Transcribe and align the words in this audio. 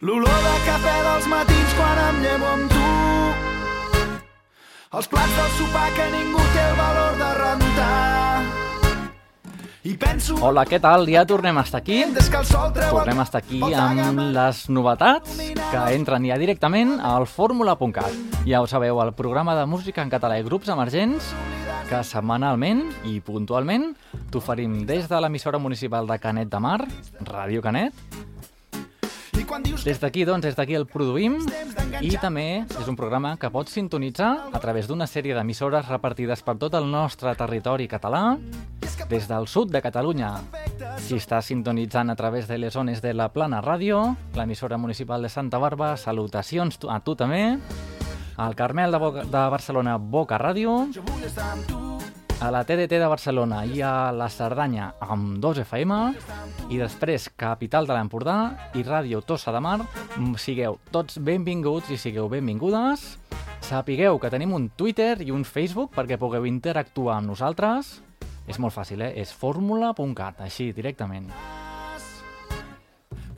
L'olor 0.00 0.32
de 0.32 0.52
cafè 0.64 0.92
dels 1.04 1.26
matins 1.28 1.72
quan 1.76 1.98
em 2.06 2.20
llevo 2.24 2.46
amb 2.48 2.70
tu. 2.72 2.84
Els 4.96 5.08
plats 5.12 5.34
del 5.36 5.50
sopar 5.58 5.90
que 5.92 6.06
ningú 6.14 6.44
té 6.54 6.62
el 6.64 6.78
valor 6.78 7.18
de 7.18 7.28
rentar. 7.36 7.90
I 9.84 9.92
penso... 10.00 10.38
Hola, 10.40 10.64
què 10.64 10.78
tal? 10.80 11.04
Ja 11.04 11.26
tornem 11.28 11.60
a 11.60 11.66
estar 11.68 11.82
aquí. 11.82 11.98
Tornem 12.16 13.20
a 13.20 13.26
estar 13.28 13.42
aquí 13.42 13.60
amb 13.76 14.22
les 14.32 14.62
novetats 14.72 15.36
que 15.36 15.84
entren 15.92 16.24
ja 16.30 16.40
directament 16.40 16.96
al 16.96 17.28
fórmula.cat. 17.28 18.40
Ja 18.48 18.64
ho 18.64 18.70
sabeu, 18.72 19.02
el 19.04 19.12
programa 19.12 19.52
de 19.58 19.68
música 19.68 20.00
en 20.00 20.08
català 20.08 20.40
i 20.40 20.48
grups 20.48 20.72
emergents 20.72 21.28
que 21.92 22.00
setmanalment 22.08 22.86
i 23.04 23.18
puntualment 23.20 23.90
t'oferim 24.32 24.80
des 24.88 25.12
de 25.12 25.20
l'emissora 25.20 25.60
municipal 25.60 26.08
de 26.08 26.20
Canet 26.24 26.48
de 26.48 26.64
Mar, 26.64 26.80
Ràdio 27.28 27.60
Canet. 27.60 28.29
Des 29.84 29.98
d'aquí, 29.98 30.24
doncs, 30.24 30.44
des 30.46 30.54
d'aquí 30.54 30.76
el 30.78 30.86
produïm 30.86 31.40
i 32.00 32.12
també 32.22 32.62
és 32.62 32.86
un 32.86 32.94
programa 32.94 33.32
que 33.40 33.50
pots 33.50 33.74
sintonitzar 33.74 34.30
a 34.54 34.60
través 34.62 34.86
d'una 34.86 35.08
sèrie 35.10 35.34
d'emissores 35.34 35.88
repartides 35.90 36.44
per 36.46 36.54
tot 36.60 36.76
el 36.78 36.86
nostre 36.90 37.34
territori 37.34 37.88
català, 37.90 38.38
des 39.10 39.26
del 39.26 39.48
sud 39.50 39.72
de 39.74 39.82
Catalunya. 39.82 40.30
Si 41.02 41.18
estàs 41.18 41.50
sintonitzant 41.50 42.10
a 42.10 42.16
través 42.16 42.46
de 42.46 42.58
les 42.58 42.72
zones 42.72 43.02
de 43.02 43.12
la 43.12 43.30
Plana 43.34 43.60
Ràdio, 43.60 44.14
l'emissora 44.38 44.78
municipal 44.78 45.22
de 45.22 45.28
Santa 45.28 45.58
Barba, 45.58 45.96
salutacions 45.96 46.78
a 46.88 47.00
tu 47.02 47.16
també, 47.18 47.58
al 48.36 48.54
Carmel 48.54 48.92
de, 48.92 48.98
Boca, 49.02 49.24
de 49.26 49.46
Barcelona, 49.50 49.98
Boca 49.98 50.38
Ràdio, 50.38 50.86
a 52.40 52.50
la 52.50 52.64
TDT 52.64 52.96
de 52.96 53.06
Barcelona 53.06 53.64
i 53.68 53.82
a 53.84 54.10
la 54.16 54.30
Cerdanya 54.32 54.94
amb 55.04 55.36
2 55.44 55.60
FM 55.66 55.96
i 56.72 56.78
després 56.80 57.28
Capital 57.36 57.88
de 57.88 57.92
l'Empordà 57.92 58.36
i 58.80 58.84
Ràdio 58.86 59.20
Tossa 59.20 59.52
de 59.52 59.60
Mar. 59.60 59.78
Mm, 60.16 60.38
Sigueu 60.40 60.78
tots 60.90 61.20
benvinguts 61.20 61.92
i 61.92 61.98
sigueu 62.00 62.30
benvingudes. 62.32 63.18
Sapigueu 63.60 64.18
que 64.18 64.32
tenim 64.32 64.54
un 64.56 64.70
Twitter 64.72 65.18
i 65.20 65.30
un 65.30 65.44
Facebook 65.44 65.92
perquè 65.94 66.16
pugueu 66.16 66.48
interactuar 66.48 67.18
amb 67.18 67.34
nosaltres. 67.34 67.98
És 68.48 68.58
molt 68.58 68.74
fàcil, 68.74 69.04
eh? 69.04 69.12
És 69.20 69.34
fórmula.cat, 69.36 70.40
així, 70.40 70.72
directament. 70.72 71.28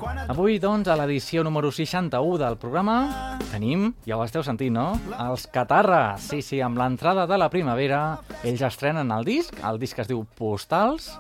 Avui, 0.03 0.59
doncs, 0.59 0.89
a 0.91 0.97
l'edició 0.99 1.43
número 1.47 1.71
61 1.71 2.39
del 2.41 2.57
programa, 2.59 3.39
tenim, 3.53 3.93
ja 4.07 4.17
ho 4.19 4.25
esteu 4.25 4.43
sentint, 4.43 4.75
no? 4.75 4.87
Els 5.23 5.45
Catarres. 5.53 6.25
Sí, 6.31 6.41
sí, 6.43 6.59
amb 6.65 6.81
l'entrada 6.81 7.27
de 7.31 7.39
la 7.39 7.49
primavera, 7.53 8.01
ells 8.43 8.65
estrenen 8.67 9.13
el 9.15 9.27
disc, 9.29 9.55
el 9.63 9.79
disc 9.83 9.99
es 10.03 10.11
diu 10.11 10.25
Postals, 10.39 11.13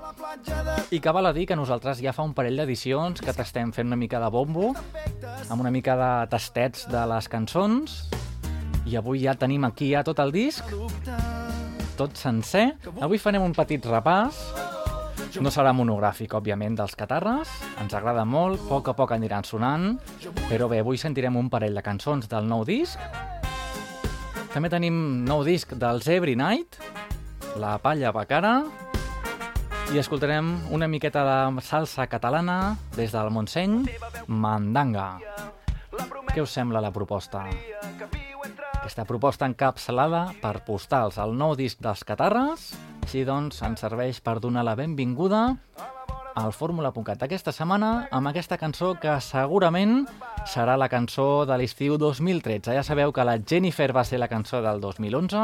i 0.90 0.98
que 0.98 1.14
val 1.14 1.30
a 1.30 1.34
dir 1.36 1.46
que 1.50 1.58
nosaltres 1.58 2.02
ja 2.02 2.14
fa 2.16 2.26
un 2.26 2.34
parell 2.34 2.58
d'edicions 2.58 3.22
que 3.22 3.34
t'estem 3.36 3.70
fent 3.76 3.90
una 3.92 4.00
mica 4.00 4.20
de 4.22 4.30
bombo, 4.34 4.72
amb 5.48 5.60
una 5.60 5.70
mica 5.70 5.96
de 5.98 6.10
tastets 6.32 6.88
de 6.90 7.06
les 7.14 7.30
cançons, 7.30 8.02
i 8.88 8.98
avui 8.98 9.22
ja 9.22 9.36
tenim 9.38 9.62
aquí 9.68 9.92
ja 9.92 10.02
tot 10.02 10.18
el 10.24 10.34
disc, 10.34 10.66
tot 11.96 12.18
sencer. 12.18 12.72
Avui 13.00 13.20
farem 13.22 13.44
un 13.46 13.54
petit 13.54 13.84
repàs, 13.86 14.42
no 15.40 15.50
serà 15.52 15.72
monogràfic, 15.72 16.34
òbviament, 16.36 16.74
dels 16.76 16.94
catarres. 16.98 17.50
Ens 17.80 17.94
agrada 17.96 18.24
molt, 18.28 18.60
a 18.60 18.68
poc 18.68 18.90
a 18.92 18.94
poc 18.98 19.14
aniran 19.14 19.46
sonant. 19.48 19.94
Però 20.50 20.68
bé, 20.68 20.82
avui 20.82 21.00
sentirem 21.00 21.36
un 21.40 21.48
parell 21.52 21.78
de 21.78 21.84
cançons 21.84 22.28
del 22.28 22.48
nou 22.50 22.66
disc. 22.68 23.00
També 24.52 24.68
tenim 24.68 25.24
nou 25.24 25.44
disc 25.46 25.72
dels 25.72 26.08
Every 26.12 26.36
Night, 26.36 26.76
La 27.56 27.78
Palla 27.80 28.12
Bacara, 28.12 28.58
i 29.92 30.00
escoltarem 30.00 30.52
una 30.72 30.88
miqueta 30.88 31.24
de 31.24 31.64
salsa 31.64 32.06
catalana 32.08 32.76
des 32.96 33.12
del 33.12 33.32
Montseny, 33.32 33.82
Mandanga. 34.28 35.16
Què 36.32 36.40
us 36.44 36.52
sembla 36.52 36.80
la 36.84 36.92
proposta? 36.92 37.46
Aquesta 38.82 39.04
proposta 39.08 39.48
encapçalada 39.48 40.26
per 40.42 40.58
postals 40.66 41.18
al 41.20 41.36
nou 41.36 41.56
disc 41.56 41.80
dels 41.80 42.04
Catarres, 42.04 42.72
així 43.02 43.26
doncs 43.28 43.60
ens 43.66 43.82
serveix 43.82 44.22
per 44.24 44.38
donar 44.40 44.64
la 44.64 44.76
benvinguda 44.78 45.42
al 46.34 46.52
Fórmula.cat 46.56 47.22
aquesta 47.26 47.52
setmana 47.52 48.06
amb 48.14 48.30
aquesta 48.30 48.56
cançó 48.56 48.94
que 49.00 49.18
segurament 49.20 50.06
serà 50.48 50.78
la 50.80 50.88
cançó 50.88 51.44
de 51.46 51.58
l'estiu 51.60 51.98
2013. 52.00 52.72
Ja 52.72 52.82
sabeu 52.86 53.12
que 53.12 53.24
la 53.26 53.36
Jennifer 53.38 53.90
va 53.94 54.04
ser 54.04 54.18
la 54.22 54.30
cançó 54.32 54.62
del 54.64 54.80
2011. 54.80 55.42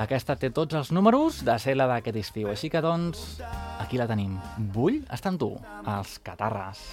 Aquesta 0.00 0.38
té 0.40 0.50
tots 0.50 0.74
els 0.78 0.92
números 0.92 1.42
de 1.44 1.58
ser 1.58 1.76
la 1.76 1.88
d'aquest 1.90 2.16
estiu. 2.16 2.48
Així 2.48 2.70
que, 2.70 2.80
doncs, 2.80 3.42
aquí 3.78 4.00
la 4.00 4.08
tenim. 4.08 4.38
Vull 4.74 5.02
estar 5.12 5.34
amb 5.34 5.40
tu, 5.40 5.52
els 5.86 6.18
Catarres. 6.24 6.84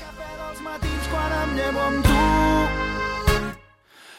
quan 1.11 1.31
em 1.41 1.55
llevo 1.55 1.79
amb 1.79 2.03
tu. 2.05 2.15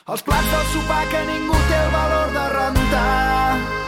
Els 0.06 0.22
plats 0.22 0.52
del 0.52 0.66
sopar 0.72 1.02
que 1.10 1.24
ningú 1.26 1.58
té 1.66 1.82
el 1.82 1.90
valor 1.90 2.32
de 2.32 2.48
rentar. 2.54 3.85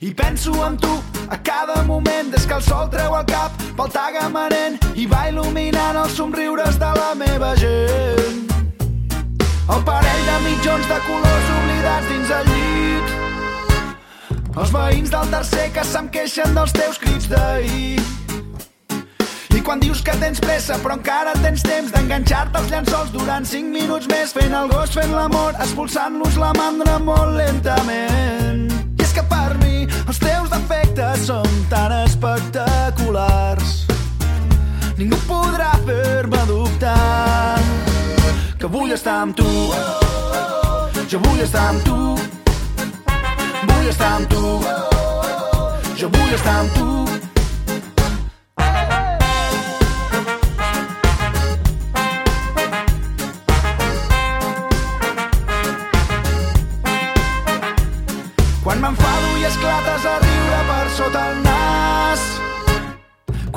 I 0.00 0.14
penso 0.14 0.52
en 0.64 0.76
tu 0.76 1.02
a 1.28 1.42
cada 1.42 1.82
moment 1.82 2.30
des 2.30 2.46
que 2.46 2.54
el 2.54 2.62
sol 2.62 2.88
treu 2.88 3.16
el 3.18 3.24
cap 3.26 3.50
pel 3.74 3.88
tagamanent 3.90 4.76
i 4.94 5.06
va 5.10 5.24
il·luminant 5.26 5.96
els 5.98 6.12
somriures 6.14 6.78
de 6.78 6.90
la 6.94 7.14
meva 7.18 7.56
gent. 7.58 8.44
El 9.74 9.82
parell 9.88 10.22
de 10.28 10.36
mitjons 10.44 10.86
de 10.86 10.98
colors 11.08 11.50
oblidats 11.56 12.06
dins 12.12 12.30
el 12.36 12.46
llit. 12.52 13.06
Els 14.54 14.70
veïns 14.76 15.10
del 15.10 15.34
tercer 15.34 15.66
que 15.74 15.84
se'm 15.90 16.06
queixen 16.14 16.54
dels 16.54 16.74
teus 16.78 17.02
crits 17.02 17.26
d'ahir. 17.32 17.98
I 19.58 19.64
quan 19.66 19.82
dius 19.82 19.98
que 20.06 20.14
tens 20.22 20.38
pressa 20.38 20.78
però 20.78 20.94
encara 20.94 21.34
tens 21.42 21.66
temps 21.66 21.90
d'enganxar-te 21.90 22.62
als 22.62 22.70
llençols 22.70 23.10
durant 23.10 23.42
5 23.42 23.74
minuts 23.74 24.06
més 24.06 24.30
fent 24.30 24.54
el 24.54 24.70
gos, 24.70 24.94
fent 24.94 25.10
l'amor, 25.10 25.58
expulsant-los 25.58 26.38
la 26.38 26.52
mandra 26.54 27.00
molt 27.02 27.34
lentament. 27.42 28.47
Els 30.08 30.18
teus 30.22 30.48
defectes 30.48 31.26
són 31.28 31.48
tan 31.68 31.92
espectaculars. 32.00 33.74
Ningú 34.96 35.18
podrà 35.28 35.74
fer-me 35.84 36.40
dubtar 36.48 37.58
que 38.58 38.70
vull 38.72 38.94
estar 38.96 39.18
amb 39.26 39.36
tu. 39.36 39.48
Jo 41.08 41.20
vull 41.26 41.44
estar 41.44 41.66
amb 41.74 41.84
tu. 41.84 41.98
Vull 43.68 43.92
estar 43.92 44.14
amb 44.16 44.32
tu. 44.32 44.56
Jo 46.00 46.10
vull 46.16 46.34
estar 46.40 46.56
amb 46.62 46.74
tu 46.78 47.07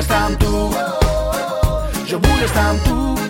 Vull 0.00 0.06
estar 0.06 0.20
amb 0.26 0.38
tu. 0.40 2.06
Jo 2.08 2.22
vull 2.24 2.46
estar 2.46 2.64
amb. 2.70 3.29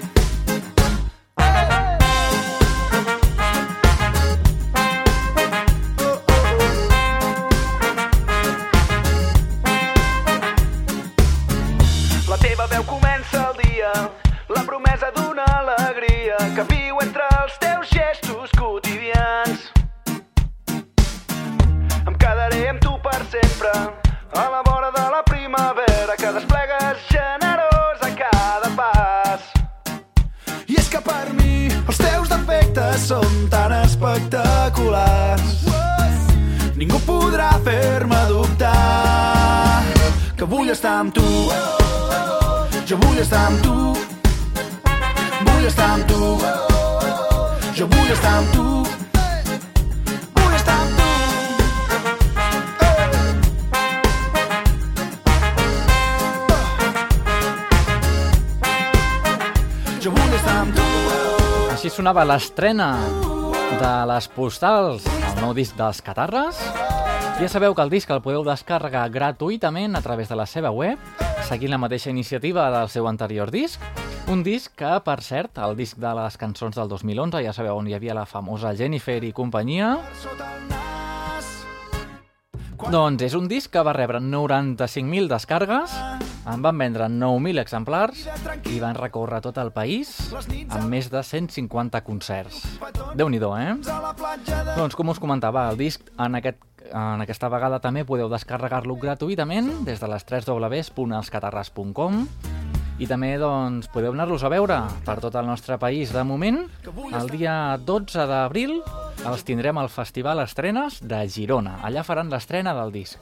Vull 40.70 40.76
estar 40.76 40.98
amb 41.02 41.10
tu 41.10 41.22
Jo 42.86 42.96
vull 43.02 43.18
estar 43.18 43.40
amb 43.48 43.62
tu 43.64 43.74
Vull 45.48 45.66
estar 45.66 45.88
amb 45.96 46.06
tu. 46.06 46.18
Jo 47.74 47.86
vull 47.90 48.12
estar 48.14 48.36
amb 48.38 48.52
tu. 48.54 48.60
Tu. 48.60 48.98
Jo 60.00 60.14
tu. 60.76 60.86
Així 61.72 61.90
sonava 61.90 62.24
l'estrena 62.24 62.92
de 63.80 63.94
les 64.12 64.30
postals, 64.36 65.04
el 65.18 65.42
nou 65.42 65.52
disc 65.56 65.74
dels 65.76 66.00
Catarres. 66.04 66.99
Ja 67.40 67.48
sabeu 67.48 67.72
que 67.72 67.80
el 67.80 67.88
disc 67.88 68.10
el 68.12 68.18
podeu 68.20 68.42
descarregar 68.44 69.06
gratuïtament 69.08 69.96
a 69.96 70.02
través 70.04 70.28
de 70.28 70.36
la 70.36 70.44
seva 70.44 70.68
web, 70.76 71.00
seguint 71.48 71.72
la 71.72 71.78
mateixa 71.80 72.12
iniciativa 72.12 72.66
del 72.74 72.90
seu 72.92 73.08
anterior 73.08 73.48
disc. 73.48 73.80
Un 74.28 74.42
disc 74.44 74.74
que, 74.76 74.90
per 75.00 75.22
cert, 75.24 75.56
el 75.64 75.72
disc 75.78 75.96
de 75.96 76.12
les 76.20 76.36
cançons 76.36 76.76
del 76.76 76.92
2011, 76.92 77.40
ja 77.40 77.56
sabeu 77.56 77.80
on 77.80 77.88
hi 77.88 77.96
havia 77.96 78.12
la 78.12 78.26
famosa 78.28 78.74
Jennifer 78.76 79.22
i 79.24 79.32
companyia, 79.32 79.94
doncs 82.92 83.24
és 83.24 83.34
un 83.36 83.48
disc 83.48 83.72
que 83.72 83.80
va 83.88 83.92
rebre 83.96 84.20
95.000 84.20 85.32
descargues, 85.32 85.96
en 86.48 86.62
van 86.64 86.78
vendre 86.80 87.06
9.000 87.12 87.60
exemplars 87.60 88.22
i 88.72 88.78
van 88.80 88.96
recórrer 88.96 89.42
tot 89.44 89.58
el 89.60 89.70
país 89.74 90.14
amb 90.72 90.88
més 90.88 91.10
de 91.12 91.22
150 91.22 92.00
concerts. 92.06 92.62
déu 93.14 93.28
nhi 93.28 93.38
eh? 93.38 93.74
Platja 94.16 94.64
de... 94.64 94.76
Doncs 94.76 94.96
com 94.96 95.08
us 95.12 95.20
comentava, 95.20 95.68
el 95.70 95.76
disc 95.76 96.00
en, 96.18 96.34
aquest, 96.34 96.58
en 96.90 97.22
aquesta 97.24 97.48
vegada 97.52 97.80
també 97.82 98.04
podeu 98.06 98.28
descarregar-lo 98.32 98.96
gratuïtament 99.00 99.84
des 99.86 100.00
de 100.02 100.08
les 100.10 100.24
3 100.26 100.48
www.elscatarres.com 100.48 102.24
i 103.00 103.06
també 103.08 103.30
doncs, 103.40 103.88
podeu 103.88 104.12
anar-los 104.12 104.42
a 104.44 104.50
veure 104.52 104.76
per 105.06 105.16
tot 105.24 105.36
el 105.40 105.46
nostre 105.48 105.78
país. 105.80 106.12
De 106.12 106.24
moment, 106.26 106.66
el 107.16 107.30
dia 107.32 107.78
12 107.80 108.26
d'abril 108.28 108.82
els 109.24 109.44
tindrem 109.48 109.80
al 109.80 109.88
Festival 109.88 110.42
Estrenes 110.44 111.00
de 111.00 111.22
Girona. 111.32 111.78
Allà 111.86 112.04
faran 112.04 112.28
l'estrena 112.32 112.76
del 112.76 112.92
disc. 112.92 113.16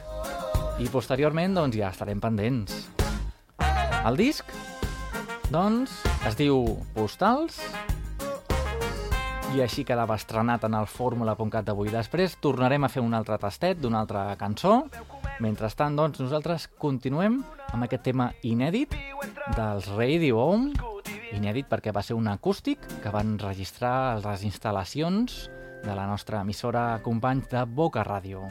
I 0.83 0.91
posteriorment 0.91 1.55
doncs, 1.55 1.79
ja 1.79 1.93
estarem 1.95 2.19
pendents. 2.23 2.89
El 4.03 4.19
disc 4.19 4.51
doncs, 5.55 6.03
es 6.27 6.35
diu 6.39 6.65
Postals 6.95 7.63
i 9.57 9.63
així 9.65 9.85
quedava 9.87 10.17
estrenat 10.19 10.65
en 10.69 10.75
el 10.77 10.87
fórmula.cat 10.91 11.65
d'avui. 11.65 11.89
Després 11.93 12.37
tornarem 12.43 12.85
a 12.85 12.91
fer 12.93 13.03
un 13.05 13.15
altre 13.17 13.39
tastet 13.41 13.81
d'una 13.81 14.03
altra 14.03 14.25
cançó. 14.41 14.83
Mentrestant, 15.41 15.97
doncs, 15.97 16.21
nosaltres 16.21 16.67
continuem 16.81 17.41
amb 17.73 17.87
aquest 17.87 18.05
tema 18.11 18.31
inèdit 18.43 18.97
dels 19.57 19.89
Radio 19.95 20.43
Home, 20.43 20.75
inèdit 21.33 21.69
perquè 21.71 21.95
va 21.95 22.03
ser 22.05 22.19
un 22.19 22.29
acústic 22.29 22.83
que 23.03 23.15
van 23.15 23.39
registrar 23.41 23.95
a 24.11 24.19
les 24.25 24.45
instal·lacions 24.49 25.47
de 25.85 25.95
la 25.95 26.09
nostra 26.11 26.43
emissora 26.43 27.01
companys 27.05 27.49
de 27.53 27.65
Boca 27.65 28.05
Ràdio. 28.05 28.45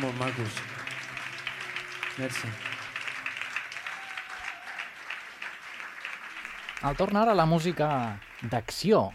Molt 0.00 0.16
macos. 0.18 0.58
Merci. 2.18 2.48
Al 6.82 6.96
torn 6.96 7.16
ara 7.20 7.34
la 7.36 7.44
música 7.44 8.18
d'acció. 8.50 9.10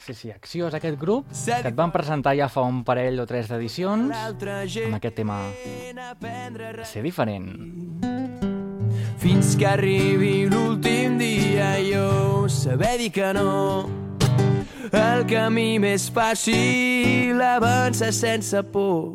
Sí, 0.00 0.14
sí, 0.16 0.30
Acció 0.32 0.68
és 0.70 0.74
aquest 0.78 0.96
grup 0.96 1.26
que 1.28 1.68
et 1.68 1.74
van 1.76 1.90
presentar 1.92 2.32
ja 2.38 2.46
fa 2.48 2.62
un 2.64 2.78
parell 2.88 3.18
o 3.20 3.26
tres 3.28 3.50
d'edicions 3.50 4.08
amb 4.16 4.94
aquest 4.96 5.18
tema 5.18 5.36
Ser 6.88 7.02
diferent. 7.04 7.50
fins 9.20 9.52
que 9.60 9.66
arribi 9.68 10.46
l'últim 10.48 11.18
dia 11.20 11.74
jo 11.84 12.48
saber 12.48 12.96
dir 12.96 13.10
que 13.12 13.28
no 13.36 13.90
el 14.90 15.26
camí 15.28 15.78
més 15.78 16.08
fàcil 16.10 17.36
avança 17.44 18.08
sense 18.10 18.62
por 18.72 19.09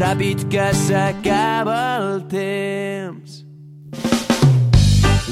ràpid 0.00 0.48
que 0.48 0.72
s'acaba 0.86 1.82
el 2.00 2.26
temps 2.32 3.40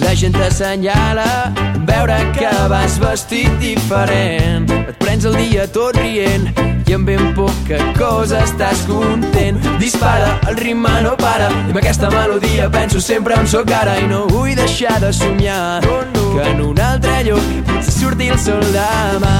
la 0.09 0.15
gent 0.15 0.33
t'assenyala 0.33 1.53
en 1.75 1.85
veure 1.87 2.17
que 2.33 2.51
vas 2.71 2.99
vestit 2.99 3.51
diferent. 3.61 4.71
Et 4.89 4.97
prens 5.03 5.27
el 5.29 5.37
dia 5.37 5.67
tot 5.69 5.97
rient 6.01 6.47
i 6.89 6.95
amb 6.97 7.11
ben 7.11 7.35
poca 7.37 7.81
cosa 7.99 8.41
estàs 8.47 8.87
content. 8.89 9.61
Dispara, 9.83 10.39
el 10.49 10.57
ritme 10.57 10.95
no 11.05 11.13
para 11.21 11.51
i 11.51 11.69
amb 11.69 11.81
aquesta 11.83 12.09
melodia 12.15 12.71
penso 12.73 13.03
sempre 13.05 13.37
on 13.37 13.47
sóc 13.47 13.69
ara 13.83 13.99
i 14.01 14.09
no 14.09 14.25
vull 14.33 14.55
deixar 14.57 14.97
de 15.05 15.13
somiar 15.13 15.83
que 15.85 16.49
en 16.55 16.65
un 16.71 16.81
altre 16.81 17.21
lloc 17.29 17.53
potser 17.69 17.99
surti 17.99 18.33
el 18.33 18.41
sol 18.41 18.65
demà. 18.73 19.37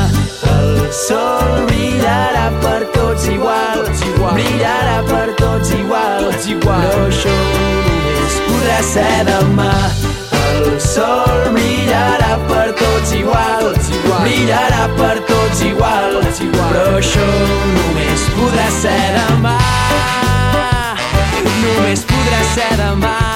El 0.53 0.87
sol 1.07 1.67
brillarà 1.73 2.49
per 2.61 2.98
tots 3.19 3.29
igual, 3.29 3.85
brillarà 4.35 5.03
per 5.03 5.35
tots 5.35 5.71
igual, 5.75 6.31
però 6.63 7.07
això 7.09 7.35
només 7.35 8.37
podrà 8.47 8.79
ser 8.83 9.25
demà. 9.27 9.73
El 10.39 10.81
sol 10.81 11.51
brillarà 11.53 12.39
per 12.47 12.75
tots 12.79 13.13
igual, 13.13 13.75
brillarà 14.23 14.89
per 14.97 15.19
tots 15.27 15.63
igual, 15.63 16.21
però 16.63 16.85
això 16.99 17.31
només 17.75 18.29
podrà 18.37 18.69
ser 18.81 19.01
demà. 19.17 19.57
Només 21.65 22.07
podrà 22.07 22.45
ser 22.55 22.77
demà. 22.77 23.28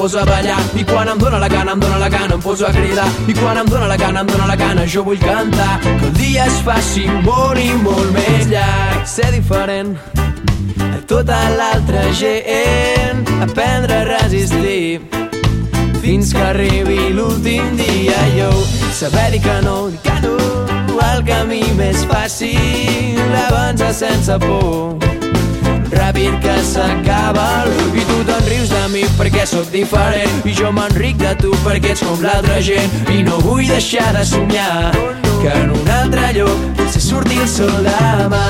Poso 0.00 0.18
a 0.18 0.24
ballar. 0.24 0.60
I 0.76 0.84
quan 0.84 1.08
em 1.08 1.18
dóna 1.18 1.38
la 1.38 1.48
gana, 1.48 1.72
em 1.72 1.78
dóna 1.78 1.98
la 1.98 2.08
gana, 2.08 2.34
em 2.34 2.40
poso 2.40 2.66
a 2.66 2.72
cridar. 2.72 3.06
I 3.28 3.34
quan 3.34 3.58
em 3.58 3.66
dóna 3.66 3.86
la 3.86 3.96
gana, 3.96 4.20
em 4.20 4.26
dóna 4.26 4.46
la 4.46 4.56
gana, 4.56 4.86
jo 4.86 5.04
vull 5.04 5.18
cantar. 5.18 5.78
Que 5.82 6.06
el 6.06 6.12
dia 6.14 6.46
es 6.46 6.56
faci 6.64 7.04
molt 7.26 7.60
i 7.60 7.68
molt 7.84 8.08
més 8.16 8.48
llarg. 8.48 9.04
Ser 9.04 9.30
diferent 9.34 9.96
a 10.88 11.02
tota 11.06 11.36
l'altra 11.58 12.06
gent. 12.16 13.28
Aprendre 13.44 14.00
a 14.00 14.04
resistir 14.08 15.02
fins 16.00 16.32
que 16.32 16.40
arribi 16.48 17.10
l'últim 17.12 17.76
dia 17.76 18.16
jo 18.38 18.48
saber 18.96 19.30
dir 19.32 19.42
que 19.44 19.60
no, 19.66 19.90
dir 19.90 20.00
que 20.00 20.16
no 20.24 20.36
el 21.12 21.24
camí 21.28 21.60
més 21.76 22.06
fàcil 22.08 23.20
avança 23.44 23.92
sense 23.92 24.38
por 24.40 25.19
ràpid 26.00 26.40
que 26.42 26.56
s'acaba 26.64 27.46
i 27.94 28.04
tu 28.08 28.18
te'n 28.28 28.48
rius 28.48 28.72
de 28.72 28.82
mi 28.94 29.04
perquè 29.18 29.46
sóc 29.46 29.70
diferent. 29.74 30.42
I 30.48 30.56
jo 30.56 30.72
m'enric 30.74 31.20
de 31.20 31.34
tu 31.42 31.52
perquè 31.64 31.94
ets 31.94 32.04
com 32.06 32.24
l'altra 32.24 32.60
gent. 32.64 33.00
I 33.12 33.22
no 33.26 33.38
vull 33.44 33.66
deixar 33.68 34.10
de 34.16 34.24
somiar 34.24 34.90
que 35.40 35.52
en 35.54 35.70
un 35.76 35.92
altre 36.00 36.32
lloc 36.36 36.66
potser 36.76 37.04
surti 37.04 37.38
el 37.40 37.48
sol 37.48 37.76
demà 37.86 38.44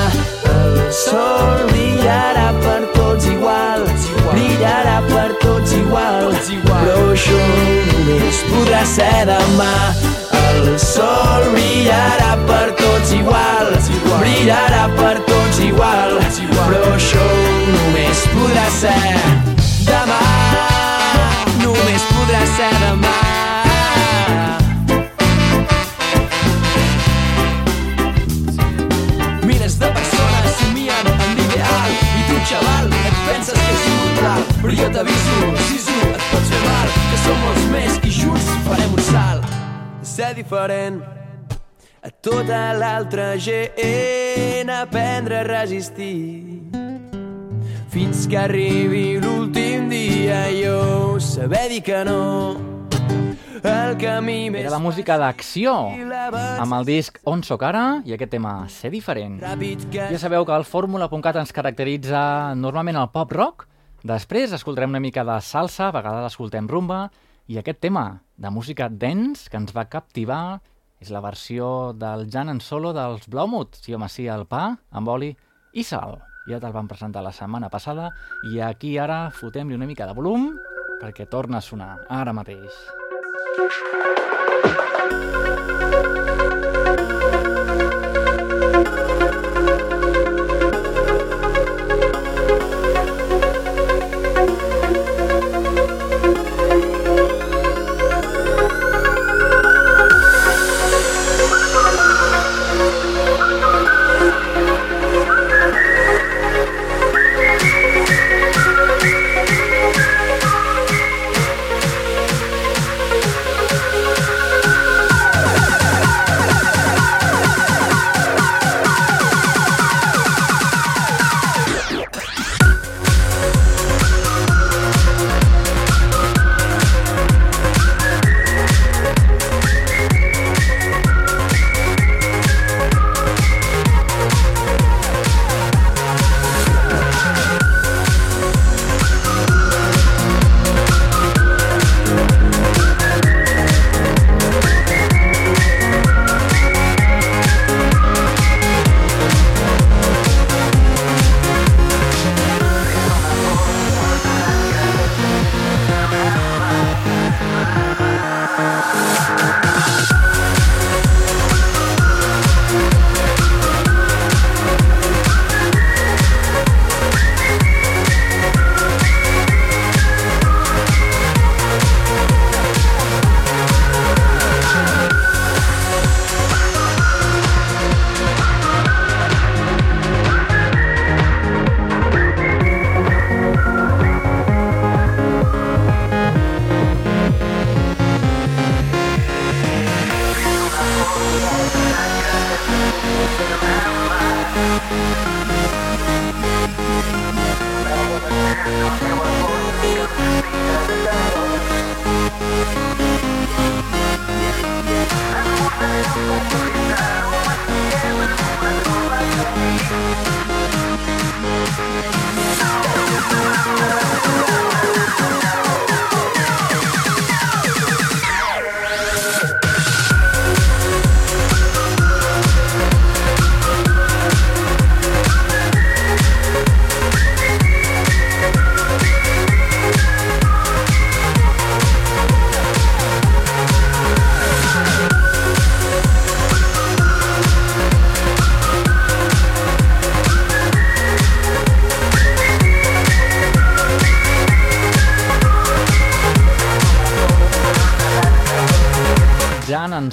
el 0.51 0.79
sol 0.91 1.61
brillarà 1.71 2.49
per 2.63 2.81
tots 2.97 3.29
igual 3.31 3.87
brillarà 4.31 5.01
per 5.09 5.29
tots 5.41 5.73
igual. 5.73 6.31
Però 6.65 6.97
això 7.13 7.39
només 7.91 8.41
podrà 8.49 8.83
ser 8.85 9.25
demà. 9.29 9.73
El 10.41 10.77
sol 10.79 11.47
brillarà 11.55 12.35
per 12.47 12.67
tots 12.79 13.13
igual, 13.17 13.71
brillarà 14.19 14.87
per 14.97 15.15
tots 15.27 15.63
igual, 15.67 16.19
però 16.57 16.83
això 16.95 17.40
només 17.67 18.23
podrà 18.33 18.65
ser 18.73 19.13
demà, 19.85 20.19
només 21.61 22.07
podrà 22.09 22.41
ser 22.55 22.71
demà. 22.81 23.13
Milers 29.45 29.77
de 29.81 29.93
persones 29.99 30.59
somien 30.63 31.13
en 31.13 31.37
l'ideal. 31.37 31.95
I 32.19 32.27
tu, 32.27 32.41
xaval, 32.51 32.91
et 32.99 33.23
penses 33.29 33.63
que 33.63 33.77
és 33.77 33.87
immortal. 33.93 34.45
Però 34.61 34.77
jo 34.81 34.91
t'aviso, 34.97 35.55
sisu, 35.69 35.97
et 36.11 36.27
pots 36.33 36.53
fer 36.53 36.61
mal. 36.67 36.93
Que 37.07 37.23
som 37.25 37.41
molts 37.47 37.65
més 37.77 37.97
i 38.03 38.13
junts 38.21 38.53
farem 38.67 38.99
un 38.99 39.09
salt. 39.11 39.57
Ser 40.01 40.33
diferent 40.37 41.01
a 42.01 42.09
tota 42.09 42.71
l'altra 42.73 43.35
gent 43.37 44.69
aprendre 44.73 45.37
a 45.37 45.43
resistir 45.43 46.80
fins 47.91 48.23
que 48.23 48.37
arribi 48.39 49.19
l'últim 49.19 49.89
dia 49.91 50.45
jo 50.55 51.19
saber 51.19 51.67
dir 51.67 51.81
que 51.83 52.05
no 52.07 52.55
el 53.67 53.97
camí 53.99 54.47
més 54.47 54.63
Era 54.63 54.71
la 54.71 54.79
música 54.79 55.17
d'Acció, 55.19 55.73
amb 55.91 56.77
el 56.77 56.87
disc 56.87 57.19
On 57.27 57.43
sóc 57.43 57.65
ara 57.67 57.99
i 58.07 58.15
aquest 58.15 58.31
tema 58.31 58.53
Ser 58.71 58.93
diferent. 58.95 59.35
Ja 59.43 60.21
sabeu 60.23 60.47
que 60.47 60.55
el 60.55 60.65
Fórmula.cat 60.65 61.41
ens 61.43 61.51
caracteritza 61.53 62.55
normalment 62.55 62.97
el 62.97 63.11
pop 63.11 63.35
rock, 63.35 63.67
després 64.07 64.55
escoltarem 64.55 64.95
una 64.95 65.03
mica 65.03 65.27
de 65.27 65.37
salsa, 65.43 65.91
a 65.91 65.93
vegades 65.93 66.31
escoltem 66.31 66.71
rumba, 66.71 67.03
i 67.51 67.59
aquest 67.59 67.83
tema 67.83 68.23
de 68.39 68.49
música 68.49 68.87
dance 68.89 69.51
que 69.51 69.59
ens 69.59 69.75
va 69.75 69.89
captivar 69.91 70.61
és 71.03 71.11
la 71.11 71.21
versió 71.21 71.91
del 71.93 72.29
Jan 72.31 72.55
en 72.55 72.63
solo 72.63 72.95
dels 72.95 73.27
Blaumood, 73.27 73.75
sí 73.83 73.93
home 73.93 74.09
sí, 74.09 74.31
el 74.31 74.47
pa 74.47 74.69
amb 74.89 75.17
oli 75.19 75.35
i 75.75 75.83
sal. 75.83 76.21
Ja 76.49 76.59
te'l 76.59 76.73
vam 76.73 76.87
presentar 76.89 77.21
la 77.21 77.33
setmana 77.35 77.69
passada 77.69 78.11
i 78.49 78.59
aquí 78.65 78.97
ara 78.97 79.29
fotem-li 79.29 79.77
una 79.77 79.89
mica 79.89 80.07
de 80.09 80.17
volum 80.17 80.55
perquè 81.01 81.27
torna 81.29 81.57
a 81.61 81.65
sonar 81.65 81.93
ara 82.09 82.33
mateix. 82.33 82.81
Ser 85.91 86.30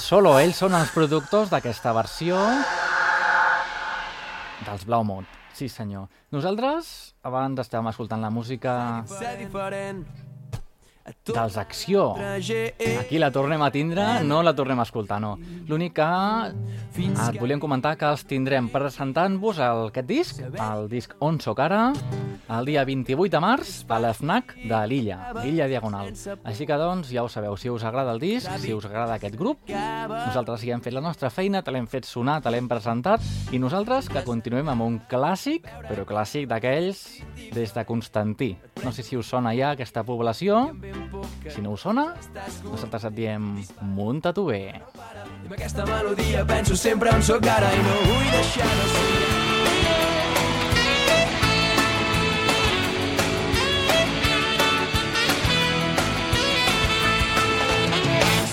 solo. 0.08 0.38
Ells 0.40 0.56
són 0.62 0.72
els 0.78 0.92
productors 0.94 1.50
d'aquesta 1.52 1.92
versió 1.92 2.38
dels 4.64 4.86
Blaumont. 4.88 5.28
Sí, 5.52 5.68
senyor. 5.68 6.06
Nosaltres, 6.32 6.88
abans 7.28 7.60
estàvem 7.60 7.90
escoltant 7.90 8.24
la 8.24 8.30
música 8.32 8.72
Ser 9.10 9.36
diferent. 9.42 10.06
Dels 11.28 11.56
Acció. 11.56 12.14
Aquí 13.00 13.18
la 13.18 13.30
tornem 13.32 13.62
a 13.62 13.70
tindre, 13.74 14.04
no 14.24 14.42
la 14.42 14.54
tornem 14.56 14.80
a 14.80 14.86
escoltar, 14.86 15.20
no. 15.20 15.36
L'únic 15.68 15.94
que 15.98 16.08
et 16.98 17.38
volíem 17.40 17.60
comentar 17.60 17.96
que 17.98 18.08
els 18.08 18.24
tindrem 18.28 18.68
presentant-vos 18.72 19.60
aquest 19.64 20.08
disc, 20.08 20.40
el 20.42 20.88
disc 20.90 21.14
On 21.24 21.40
Soc 21.40 21.60
Ara, 21.64 21.92
el 22.48 22.64
dia 22.64 22.84
28 22.88 23.28
de 23.34 23.40
març 23.44 23.72
a 23.88 23.98
l'FNAC 24.00 24.54
de 24.70 24.78
l'Illa, 24.88 25.18
l'Illa 25.42 25.66
Diagonal. 25.68 26.14
Així 26.48 26.64
que, 26.68 26.78
doncs, 26.80 27.10
ja 27.12 27.24
ho 27.24 27.28
sabeu, 27.28 27.56
si 27.60 27.68
us 27.68 27.84
agrada 27.84 28.14
el 28.16 28.22
disc, 28.22 28.48
si 28.62 28.72
us 28.72 28.86
agrada 28.88 29.18
aquest 29.18 29.36
grup, 29.36 29.68
nosaltres 29.68 30.64
ja 30.64 30.76
hem 30.76 30.84
fet 30.84 30.96
la 30.96 31.04
nostra 31.04 31.28
feina, 31.30 31.62
te 31.62 31.74
l'hem 31.74 31.86
fet 31.90 32.08
sonar, 32.08 32.38
te 32.42 32.52
l'hem 32.52 32.68
presentat, 32.70 33.24
i 33.52 33.60
nosaltres 33.60 34.08
que 34.08 34.24
continuem 34.24 34.68
amb 34.72 34.86
un 34.86 35.00
clàssic, 35.10 35.68
però 35.88 36.06
clàssic 36.08 36.48
d'aquells 36.48 37.04
des 37.52 37.74
de 37.76 37.84
Constantí. 37.88 38.54
No 38.84 38.92
sé 38.96 39.04
si 39.04 39.18
us 39.18 39.28
sona 39.28 39.52
ja 39.58 39.74
aquesta 39.76 40.04
població, 40.06 40.70
si 41.48 41.62
no 41.62 41.72
us 41.72 41.82
sona, 41.86 42.04
nosaltres 42.64 43.04
et 43.08 43.14
diem 43.16 43.50
munta 43.96 44.32
tu 44.36 44.46
bé. 44.50 44.62
I 44.76 45.46
amb 45.46 45.54
aquesta 45.56 45.86
melodia 45.88 46.44
penso 46.46 46.76
sempre 46.76 47.10
on 47.14 47.22
sóc 47.24 47.46
ara 47.48 47.70
i 47.72 47.82
no 47.84 47.96
vull 48.04 48.30
deixar 48.34 48.68
de 48.80 48.86
ser. 48.94 49.18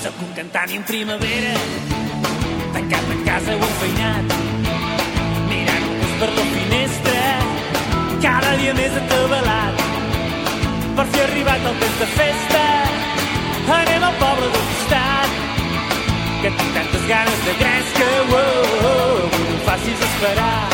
Sóc 0.03 0.21
un 0.27 0.35
cantant 0.39 0.75
en 0.79 0.85
primavera, 0.91 1.55
tancat 2.77 3.15
en 3.17 3.25
casa 3.29 3.57
o 3.57 3.71
enfeinat, 3.71 4.37
mirant 5.49 5.89
un 5.95 6.13
per 6.21 6.31
la 6.37 6.47
finestra, 6.53 7.25
cada 8.29 8.55
dia 8.61 8.77
més 8.77 9.01
atabalat. 9.03 9.84
Per 10.95 11.05
fi 11.11 11.19
arribat 11.21 11.65
el 11.69 11.75
temps 11.81 11.97
de 11.99 12.05
festa, 12.15 12.61
anem 13.77 14.03
al 14.09 14.13
poble 14.21 14.47
del 14.53 14.63
costat, 14.67 15.33
que 16.41 16.51
tinc 16.59 16.77
tantes 16.77 17.03
ganes 17.09 17.41
de 17.47 17.55
gresca, 17.61 18.07
oh, 18.21 18.37
oh, 18.39 18.91
oh, 18.91 19.41
no 19.49 19.57
facis 19.67 20.05
esperar. 20.07 20.69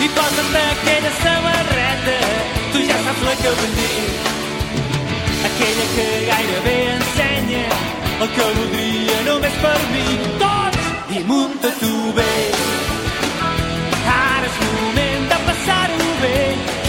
I 0.00 0.08
posa't 0.16 0.58
aquella 0.64 1.12
samarreta, 1.20 2.18
tu 2.72 2.82
ja 2.90 2.98
saps 3.06 3.22
la 3.28 3.34
que 3.44 3.54
vull 3.60 3.78
dir, 3.78 4.04
aquella 5.50 5.86
que 5.94 6.08
gairebé 6.32 6.76
ensenya 6.96 7.64
el 8.20 8.28
que 8.36 8.46
voldria 8.58 9.20
només 9.28 9.54
per 9.62 9.78
mi. 9.92 10.06
Tots 10.42 11.16
i 11.16 11.22
munta 11.30 11.70
tu 11.80 11.94
bé. 12.18 12.34
Ara 14.16 14.50
és 14.50 14.58
moment 14.66 15.30
de 15.32 15.38
passar-ho 15.46 16.10
bé. 16.24 16.36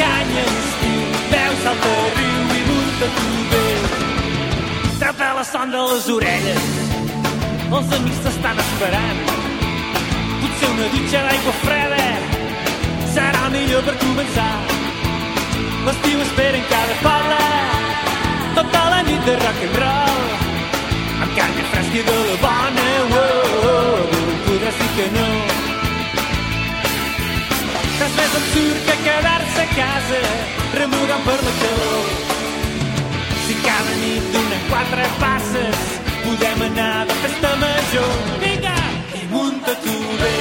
Canya 0.01 0.45
tu 3.17 3.29
bé. 3.51 3.65
Trapa 4.99 5.33
la 5.37 5.43
son 5.43 5.71
de 5.75 5.81
les 5.91 6.09
orelles, 6.17 6.67
els 7.77 7.95
amics 7.97 8.21
t'estan 8.25 8.61
esperant. 8.65 9.23
Potser 10.41 10.69
una 10.75 10.87
dutxa 10.95 11.23
d'aigua 11.27 11.55
freda 11.63 12.05
serà 13.15 13.49
millor 13.55 13.81
per 13.87 13.95
començar. 14.05 14.53
L'estiu 15.85 16.21
espera 16.27 16.57
en 16.61 16.65
cada 16.69 16.95
poble 17.05 17.41
tota 18.55 18.81
la 18.93 19.01
nit 19.03 19.21
de 19.25 19.35
rock 19.43 19.61
and 19.67 19.77
roll 19.83 20.21
amb 21.23 21.31
canya 21.37 21.63
fresca 21.71 22.01
de 22.09 22.17
la 22.27 22.35
bona 22.43 22.87
oh, 23.01 23.15
oh, 23.19 23.69
oh, 23.71 24.33
podràs 24.47 24.81
dir 24.81 24.89
que 24.97 25.05
no 25.15 25.27
res 28.01 28.17
més 28.19 28.35
absurd 28.41 28.83
que 28.89 28.97
quedar-se 29.05 29.63
a 29.63 29.71
casa 29.77 30.21
remugant 30.81 31.25
per 31.29 31.39
la 31.47 31.55
calor 31.63 32.30
cada 33.65 33.93
nit 34.03 34.23
donen 34.33 34.61
quatre 34.69 35.05
passes. 35.23 35.79
Podem 36.23 36.61
anar 36.69 37.05
de 37.07 37.15
festa 37.23 37.55
major. 37.63 38.13
Vinga! 38.43 38.77
Munta 39.31 39.73
tu 39.83 39.97
bé 40.21 40.40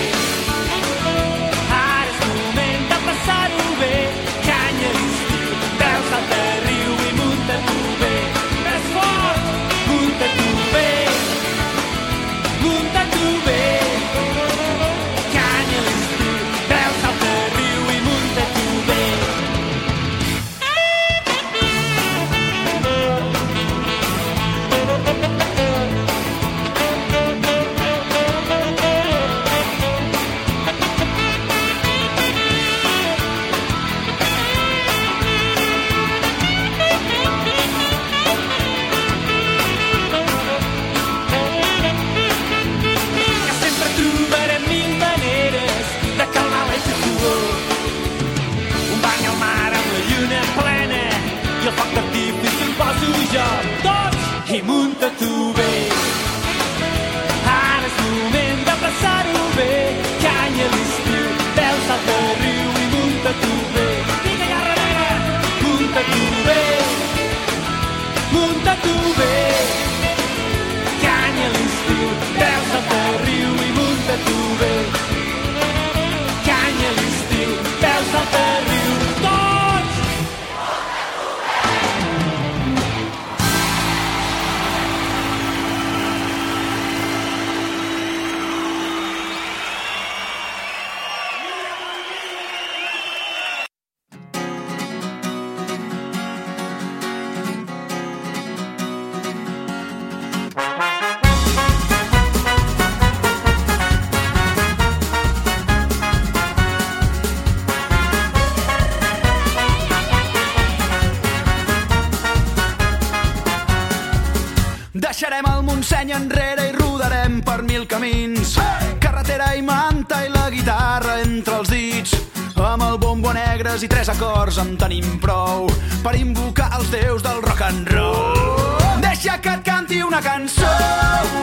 Montseny 116.00 116.16
enrere 116.16 116.68
i 116.68 116.72
rodarem 116.72 117.42
per 117.44 117.60
mil 117.60 117.84
camins. 117.84 118.54
Carretera 118.98 119.50
i 119.52 119.60
manta 119.60 120.22
i 120.24 120.30
la 120.32 120.48
guitarra 120.48 121.18
entre 121.20 121.58
els 121.60 121.68
dits. 121.68 122.14
Amb 122.56 122.86
el 122.86 122.96
bombo 122.96 123.34
negres 123.36 123.84
i 123.84 123.88
tres 123.92 124.08
acords 124.08 124.56
en 124.62 124.78
tenim 124.80 125.18
prou 125.20 125.68
per 126.00 126.14
invocar 126.16 126.70
els 126.78 126.88
déus 126.88 127.20
del 127.20 127.42
rock 127.44 127.60
and 127.68 127.92
roll. 127.92 128.96
Deixa 129.04 129.36
que 129.44 129.52
et 129.52 129.62
canti 129.66 130.00
una 130.00 130.22
cançó. 130.24 130.72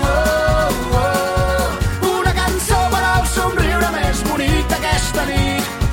Oh, 0.02 0.74
oh, 1.04 2.17
una 2.17 2.34
cançó 2.34 2.82
per 2.89 3.04
al 3.13 3.30
somriure 3.30 3.93
més 4.00 4.26
bonic 4.26 4.65
d'aquesta 4.74 5.30
nit. 5.30 5.87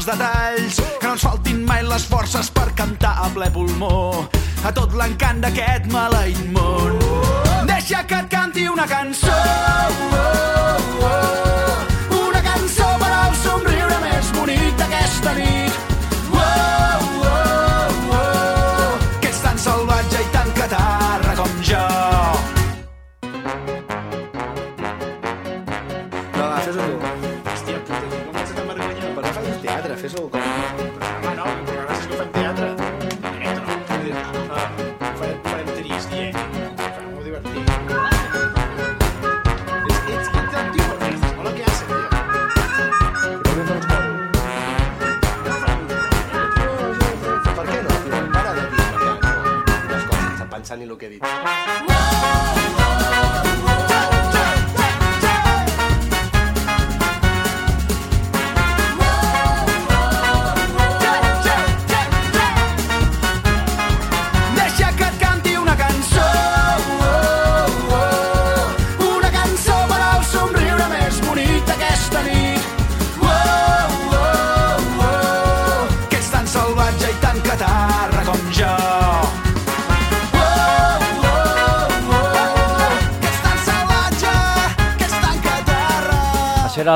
Els 0.00 0.08
detalls. 0.08 0.80
Que 1.00 1.06
no 1.06 1.14
ens 1.16 1.24
faltin 1.26 1.64
mai 1.68 1.84
les 1.84 2.06
forces 2.08 2.48
per 2.56 2.68
cantar 2.78 3.12
a 3.24 3.28
ple 3.34 3.50
pulmó 3.52 4.24
a 4.64 4.72
tot 4.76 4.96
l'encant 4.96 5.42
d'aquest 5.44 5.90
maleït 5.92 6.40
món. 6.54 6.96
Deixa 7.68 8.04
que 8.08 8.20
et 8.24 8.30
canti 8.32 8.68
una 8.68 8.86
cançó, 8.88 9.36
oh, 10.16 11.04
oh, 11.04 11.59
pensar 50.70 50.78
ni 50.78 50.84
el 50.84 50.96
que 50.96 51.06
he 51.06 51.10
dit. 51.10 51.79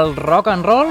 Això 0.05 0.13
era 0.13 0.21
el 0.21 0.29
rock 0.29 0.49
and 0.49 0.65
roll 0.67 0.91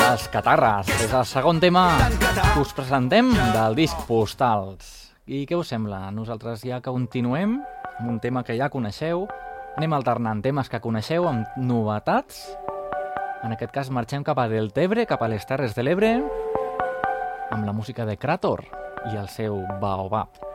dels 0.00 0.24
Catarres. 0.32 0.88
És 1.04 1.12
el 1.14 1.24
segon 1.24 1.60
tema 1.62 1.84
que 2.18 2.60
us 2.60 2.72
presentem 2.74 3.28
del 3.54 3.76
disc 3.78 3.94
Postals. 4.08 5.12
I 5.30 5.44
què 5.46 5.54
us 5.54 5.70
sembla? 5.70 6.10
Nosaltres 6.10 6.64
ja 6.66 6.80
continuem 6.82 7.60
amb 8.00 8.08
un 8.10 8.18
tema 8.18 8.42
que 8.42 8.56
ja 8.58 8.72
coneixeu. 8.72 9.28
Anem 9.76 9.94
alternant 9.94 10.42
temes 10.42 10.68
que 10.68 10.82
coneixeu 10.82 11.28
amb 11.30 11.46
novetats. 11.56 12.42
En 13.44 13.54
aquest 13.54 13.70
cas 13.70 13.90
marxem 13.90 14.26
cap 14.26 14.40
a 14.42 14.48
Deltebre, 14.50 15.06
cap 15.06 15.22
a 15.22 15.30
les 15.30 15.46
Terres 15.46 15.76
de 15.78 15.86
l'Ebre, 15.86 16.16
amb 17.54 17.62
la 17.62 17.76
música 17.76 18.02
de 18.08 18.18
Krator 18.18 18.64
i 19.12 19.14
el 19.14 19.30
seu 19.30 19.62
Baobab. 19.78 20.53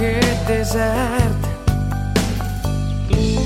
Aquest 0.00 0.46
desert. 0.48 1.48
I 3.10 3.36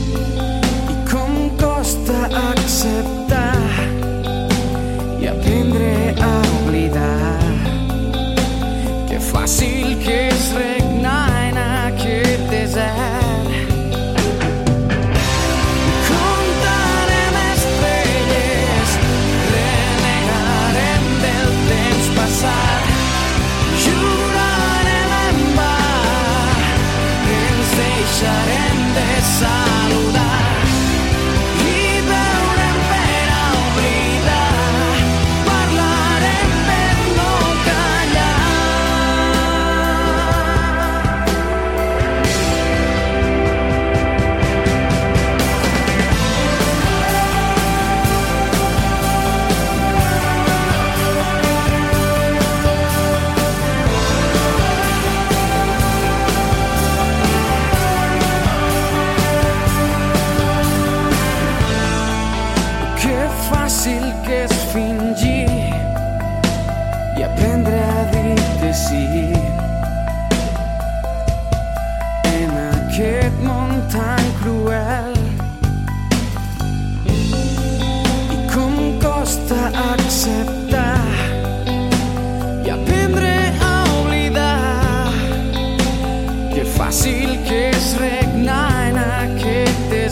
com 1.11 1.51
costa 1.59 2.29
acceptar 2.53 3.59
i 5.21 5.27
aprendre 5.27 6.15
a 6.23 6.35
oblidar 6.61 7.41
que 9.09 9.19
fàcil 9.33 9.84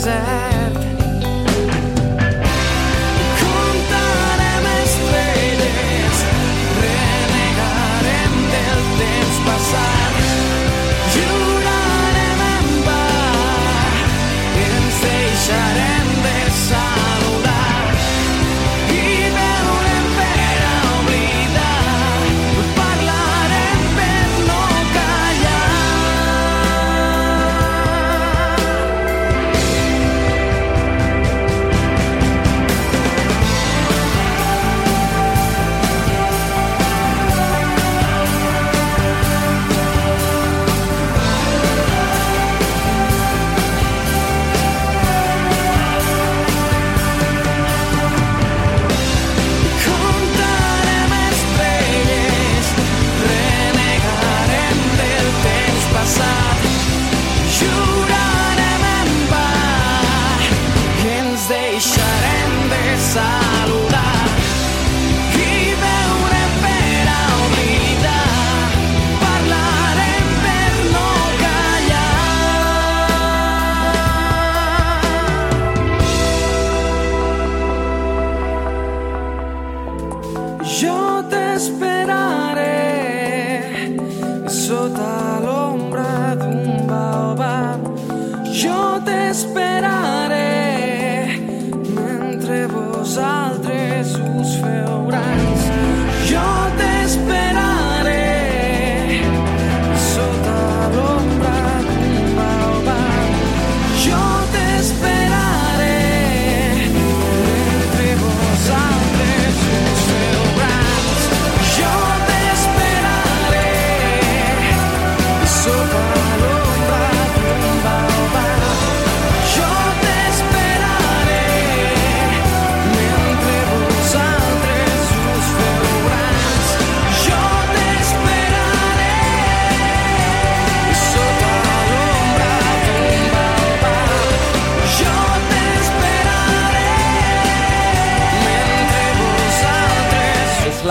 aquest 0.04 0.16
desert 0.16 0.51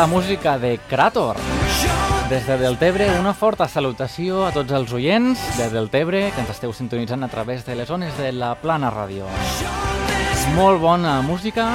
la 0.02 0.08
música 0.08 0.58
de 0.58 0.80
Krator. 0.90 1.38
Des 2.28 2.48
de 2.48 2.58
Deltebre, 2.58 3.06
una 3.20 3.36
forta 3.36 3.68
salutació 3.70 4.48
a 4.48 4.50
tots 4.50 4.74
els 4.74 4.90
oients 4.98 5.38
de 5.60 5.68
Deltebre 5.70 6.24
que 6.34 6.42
ens 6.42 6.50
esteu 6.50 6.74
sintonitzant 6.74 7.22
a 7.22 7.30
través 7.30 7.62
de 7.68 7.76
les 7.78 7.86
zones 7.86 8.18
de 8.18 8.32
la 8.34 8.56
Plana 8.58 8.90
Ràdio. 8.90 9.30
Molt 10.56 10.82
bona 10.82 11.20
música 11.22 11.68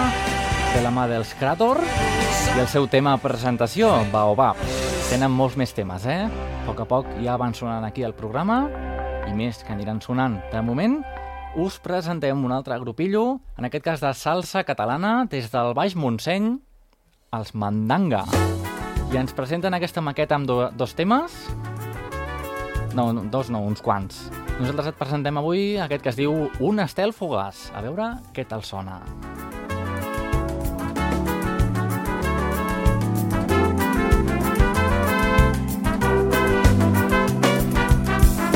de 0.74 0.82
la 0.82 0.90
mà 0.90 1.06
dels 1.06 1.36
Krator 1.38 1.78
i 1.78 2.58
el 2.58 2.66
seu 2.66 2.90
tema 2.90 3.14
presentació, 3.22 3.92
Baobab. 4.10 4.58
Tenen 5.06 5.30
molts 5.30 5.54
més 5.54 5.70
temes, 5.70 6.10
eh? 6.10 6.26
A 6.26 6.66
poc 6.66 6.82
a 6.82 6.90
poc 6.96 7.14
ja 7.22 7.38
van 7.38 7.54
sonant 7.54 7.86
aquí 7.86 8.02
al 8.02 8.18
programa 8.18 8.64
i 9.30 9.38
més 9.38 9.62
que 9.62 9.70
aniran 9.70 10.02
sonant. 10.02 10.40
De 10.50 10.66
moment, 10.66 10.98
us 11.54 11.78
presentem 11.78 12.42
un 12.42 12.58
altre 12.58 12.74
grupillo, 12.82 13.36
en 13.54 13.70
aquest 13.70 13.86
cas 13.86 14.02
de 14.02 14.16
salsa 14.18 14.66
catalana, 14.66 15.28
des 15.30 15.46
del 15.54 15.76
Baix 15.78 15.94
Montseny, 15.94 16.56
els 17.36 17.52
Mandanga. 17.54 18.24
I 19.12 19.20
ens 19.20 19.34
presenten 19.36 19.76
aquesta 19.76 20.02
maqueta 20.02 20.36
amb 20.38 20.48
do, 20.48 20.58
dos 20.76 20.94
temes. 20.96 21.34
No, 22.96 23.12
no, 23.12 23.26
dos 23.30 23.50
no, 23.52 23.60
uns 23.60 23.82
quants. 23.84 24.26
Nosaltres 24.56 24.90
et 24.92 24.98
presentem 24.98 25.36
avui 25.36 25.76
aquest 25.82 26.02
que 26.02 26.12
es 26.14 26.16
diu 26.18 26.46
Un 26.64 26.80
estel 26.80 27.12
fugaç. 27.12 27.68
A 27.76 27.82
veure 27.84 28.14
què 28.32 28.46
tal 28.48 28.64
sona. 28.64 29.00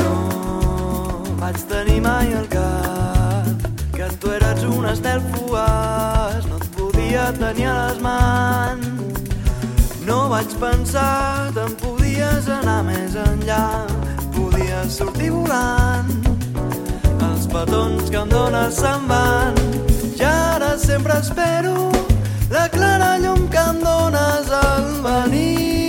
No 0.01 0.15
vaig 1.43 1.61
tenir 1.69 2.01
mai 2.01 2.33
al 2.33 2.49
cap 2.49 3.69
que 3.93 4.09
tu 4.17 4.33
eres 4.39 4.65
un 4.73 4.89
estel 4.95 5.21
et 5.37 6.20
podia 7.11 7.33
tenir 7.33 7.67
a 7.67 7.87
les 7.87 7.99
mans. 7.99 8.87
No 10.07 10.29
vaig 10.29 10.47
pensar, 10.59 11.51
te'n 11.55 11.73
podies 11.81 12.47
anar 12.47 12.83
més 12.87 13.15
enllà, 13.19 13.85
podies 14.31 14.95
sortir 14.95 15.31
volant. 15.31 16.07
Els 17.27 17.47
petons 17.51 18.09
que 18.09 18.17
em 18.21 18.29
dones 18.31 18.79
se'n 18.79 19.07
van, 19.11 19.59
i 20.15 20.23
ara 20.23 20.77
sempre 20.77 21.19
espero 21.19 21.91
la 22.49 22.69
clara 22.69 23.17
llum 23.19 23.47
que 23.51 23.59
em 23.59 23.83
dones 23.83 24.51
al 24.63 24.87
venir, 25.03 25.80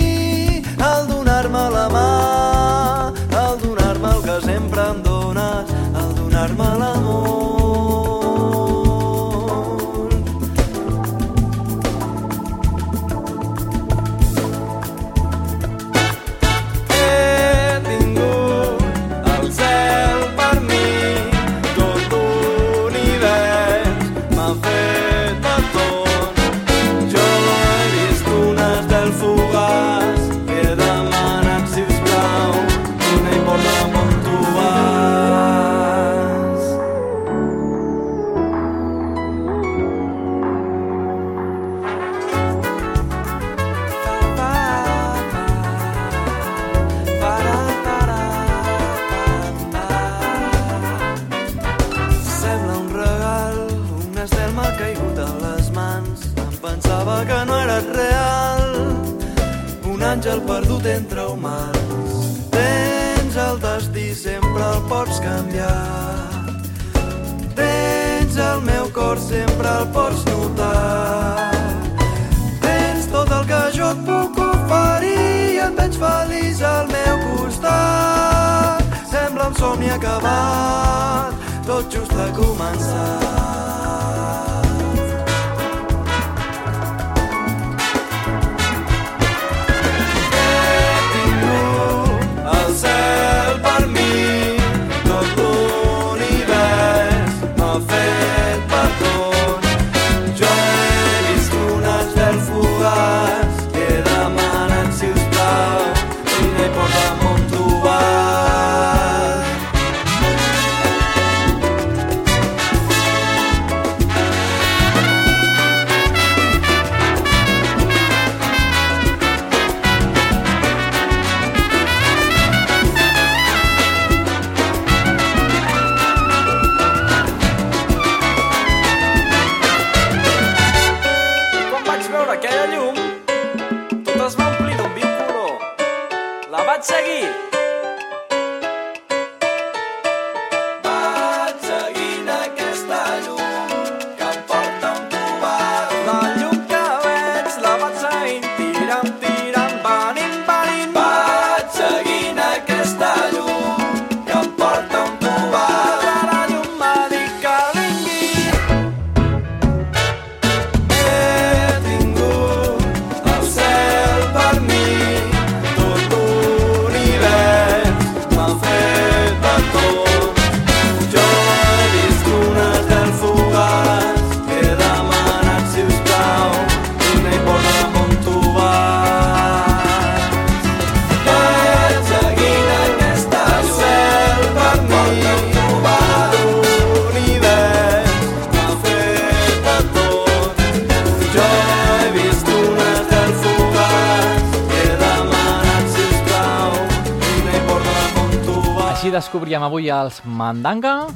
avui 199.73 199.87
els 199.89 200.19
Mandanga 200.29 201.07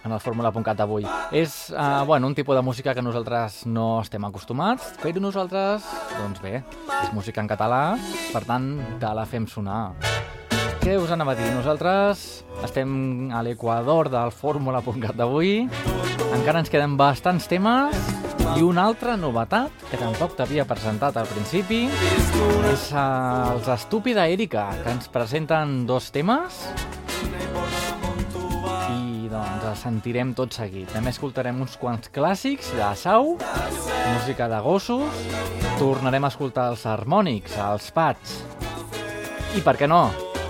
en 0.00 0.12
el 0.14 0.20
Fórmula.cat 0.24 0.78
d'avui. 0.78 1.04
És 1.36 1.66
uh, 1.74 2.06
bueno, 2.08 2.30
un 2.30 2.34
tipus 2.34 2.56
de 2.56 2.62
música 2.64 2.94
que 2.96 3.02
nosaltres 3.04 3.66
no 3.68 4.00
estem 4.00 4.24
acostumats, 4.24 4.94
però 5.02 5.20
nosaltres, 5.20 5.84
doncs 6.14 6.40
bé, 6.40 6.62
és 7.02 7.12
música 7.12 7.44
en 7.44 7.50
català, 7.50 7.98
per 8.32 8.46
tant, 8.48 8.70
te 8.96 9.12
la 9.12 9.26
fem 9.28 9.44
sonar. 9.44 9.92
Què 10.80 10.96
us 10.96 11.12
anava 11.12 11.34
a 11.34 11.36
dir? 11.36 11.50
Nosaltres 11.52 12.24
estem 12.64 13.28
a 13.28 13.44
l'equador 13.44 14.08
del 14.08 14.32
Fórmula.cat 14.32 15.12
d'avui, 15.12 15.66
encara 16.32 16.64
ens 16.64 16.72
queden 16.72 16.96
bastants 16.96 17.44
temes, 17.52 17.92
i 18.56 18.64
una 18.64 18.88
altra 18.88 19.20
novetat, 19.20 19.84
que 19.90 20.00
tampoc 20.00 20.38
t'havia 20.40 20.64
presentat 20.64 21.20
al 21.20 21.28
principi, 21.28 21.84
és 22.72 22.88
eh, 22.88 23.08
els 23.52 23.68
Estúpida 23.68 24.30
Erika, 24.32 24.70
que 24.80 24.96
ens 24.96 25.12
presenten 25.12 25.82
dos 25.84 26.08
temes 26.14 26.64
sentirem 29.74 30.30
tot 30.38 30.54
seguit. 30.54 30.86
També 30.92 31.10
escoltarem 31.10 31.58
uns 31.64 31.74
quants 31.80 32.12
clàssics 32.14 32.70
de 32.76 32.90
Sau, 33.00 33.34
música 34.14 34.46
de 34.52 34.60
gossos, 34.62 35.24
tornarem 35.80 36.24
a 36.24 36.30
escoltar 36.30 36.70
els 36.72 36.86
harmònics, 36.86 37.58
els 37.66 37.90
pads, 37.90 38.38
i 39.56 39.64
per 39.64 39.74
què 39.80 39.90
no? 39.90 40.04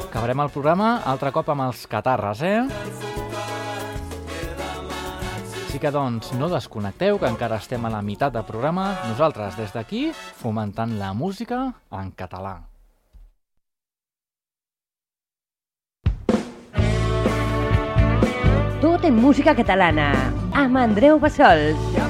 Acabarem 0.08 0.44
el 0.44 0.52
programa 0.52 0.96
altre 1.06 1.32
cop 1.32 1.48
amb 1.52 1.66
els 1.68 1.86
catarres, 1.88 2.42
eh? 2.42 2.62
Així 5.66 5.80
que, 5.82 5.92
doncs, 5.92 6.30
no 6.40 6.48
desconnecteu, 6.48 7.18
que 7.20 7.28
encara 7.28 7.58
estem 7.60 7.84
a 7.84 7.90
la 7.92 8.00
meitat 8.02 8.32
del 8.32 8.46
programa. 8.48 8.94
Nosaltres, 9.10 9.58
des 9.60 9.74
d'aquí, 9.76 10.08
fomentant 10.40 10.98
la 11.00 11.12
música 11.12 11.66
en 11.92 12.14
català. 12.16 12.75
Tot 18.80 19.06
en 19.08 19.16
música 19.16 19.54
catalana, 19.56 20.10
amb 20.52 20.76
Andreu 20.76 21.16
Bassols. 21.22 22.05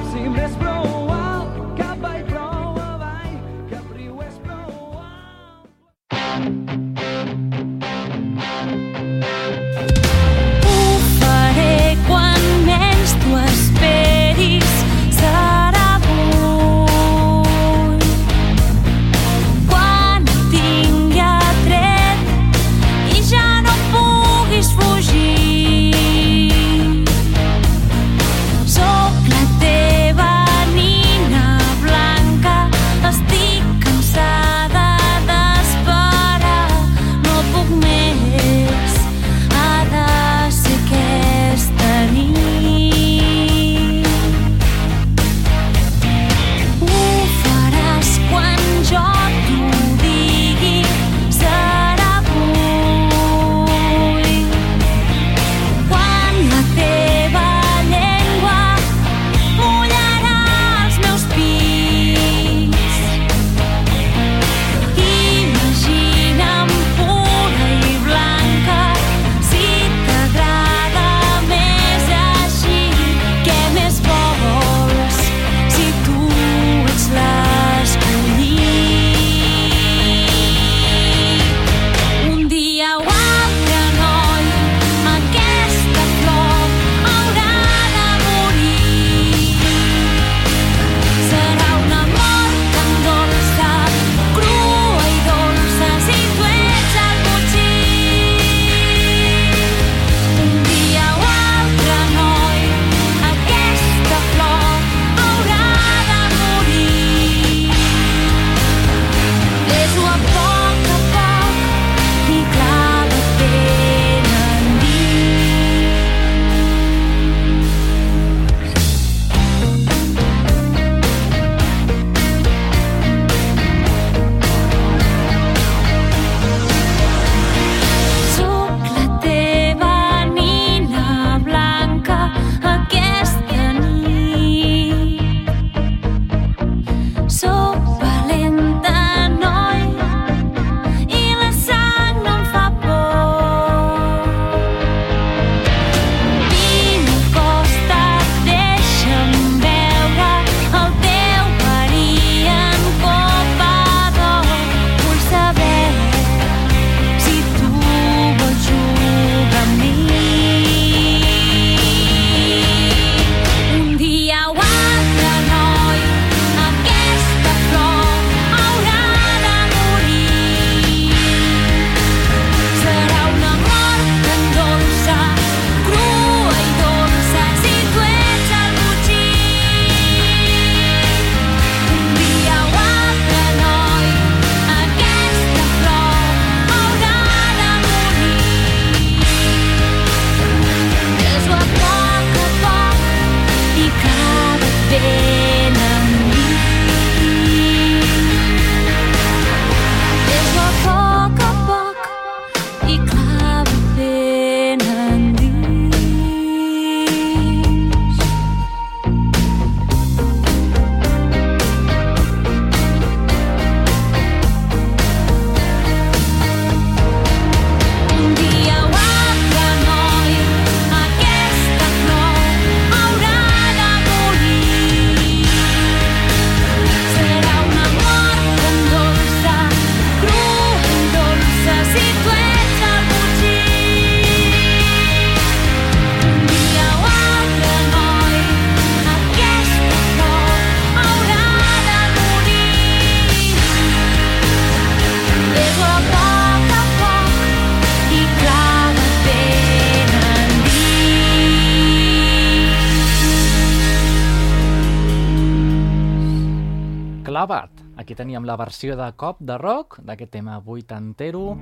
Aquí 258.07 258.15
teníem 258.15 258.45
la 258.47 258.55
versió 258.55 258.95
de 258.95 259.05
cop 259.19 259.41
de 259.43 259.57
rock 259.59 259.97
d'aquest 259.99 260.29
tema 260.31 260.61
vuitantero. 260.63 261.57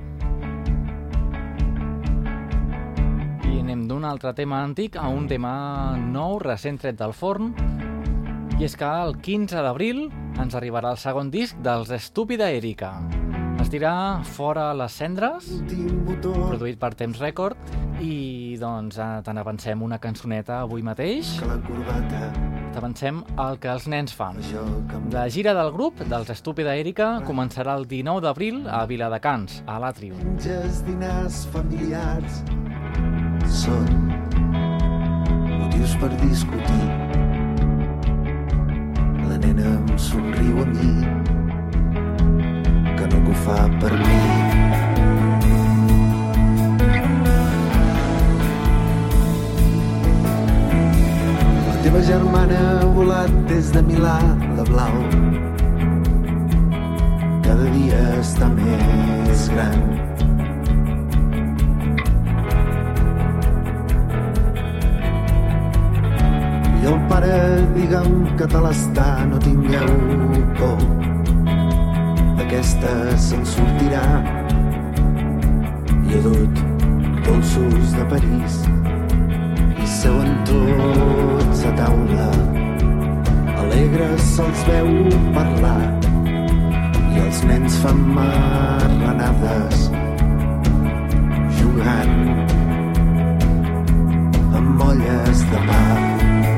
I 3.42 3.56
anem 3.64 3.82
d'un 3.90 4.06
altre 4.06 4.30
tema 4.38 4.60
antic 4.62 4.94
a 4.94 5.08
un 5.10 5.26
tema 5.26 5.98
nou, 5.98 6.38
recent 6.38 6.78
tret 6.78 7.02
del 7.02 7.16
forn. 7.18 7.50
I 8.60 8.62
és 8.62 8.78
que 8.78 8.86
el 8.86 9.18
15 9.26 9.58
d'abril 9.66 10.04
ens 10.38 10.54
arribarà 10.54 10.94
el 10.94 11.02
segon 11.02 11.34
disc 11.34 11.58
dels 11.66 11.90
Estúpida 11.90 12.52
Erika. 12.54 12.94
Es 13.10 13.35
dirà 13.72 14.22
Fora 14.36 14.70
les 14.76 14.94
cendres, 14.94 15.48
produït 15.66 16.78
per 16.80 16.92
Temps 16.98 17.18
Record, 17.22 17.58
i 18.02 18.56
doncs 18.60 18.98
eh, 19.00 19.08
te 19.24 19.32
n'avancem 19.36 19.82
una 19.82 19.98
cançoneta 20.02 20.60
avui 20.64 20.84
mateix. 20.86 21.36
T'avancem 22.76 23.22
el 23.40 23.58
que 23.60 23.70
els 23.72 23.86
nens 23.88 24.12
fan. 24.16 24.40
La 25.12 25.26
gira 25.32 25.54
del 25.56 25.72
grup 25.72 26.02
dels 26.10 26.30
Estúpida 26.34 26.76
Erika 26.76 27.16
començarà 27.26 27.76
el 27.80 27.86
19 27.88 28.24
d'abril 28.26 28.66
a 28.68 28.84
Viladecans, 28.88 29.62
a 29.66 29.78
l'Àtrium. 29.80 30.18
menges 30.24 30.82
dinars 30.84 31.46
familiars 31.54 32.42
són 33.48 33.88
motius 35.58 35.96
per 36.00 36.10
discutir. 36.20 36.82
La 39.26 39.38
nena 39.38 39.72
em 39.78 39.98
somriu 39.98 40.60
a 40.62 40.66
mi, 40.74 41.35
fa 43.46 43.68
per 43.80 43.92
mi. 43.92 44.20
La 51.66 51.76
teva 51.84 52.00
germana 52.10 52.58
ha 52.70 52.88
volat 52.98 53.36
des 53.50 53.70
de 53.76 53.82
Milà 53.90 54.16
de 54.58 54.64
blau. 54.70 54.96
Cada 57.46 57.70
dia 57.76 58.02
està 58.18 58.50
més 58.56 59.46
gran. 59.54 59.78
I 66.82 66.92
el 66.92 67.00
pare 67.14 67.40
digue'm 67.78 68.20
que 68.36 68.50
te 68.50 68.68
l'està, 68.68 69.10
no 69.30 69.42
tingueu 69.48 69.98
por. 70.58 70.95
Aquesta 72.56 73.18
se'n 73.20 73.42
sortirà. 73.44 74.04
I 75.92 76.14
he 76.14 76.20
dut 76.24 76.62
dolços 77.26 77.90
de 77.92 78.06
París 78.12 78.56
i 79.84 79.88
seuen 79.98 80.32
tots 80.48 81.66
a 81.68 81.74
taula. 81.82 82.30
Alegres 83.60 84.24
se'ls 84.38 84.64
veu 84.70 84.88
parlar 85.36 85.84
i 87.12 87.20
els 87.26 87.44
nens 87.52 87.76
fan 87.84 88.00
marranades 88.16 89.88
jugant 91.60 92.20
amb 94.56 94.70
molles 94.80 95.48
de 95.52 95.66
pa. 95.68 96.55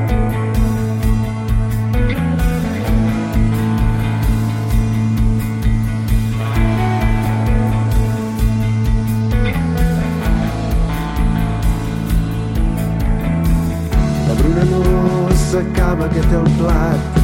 S'acaba 15.49 16.07
que 16.13 16.21
té 16.29 16.35
el 16.37 16.49
plat. 16.59 17.17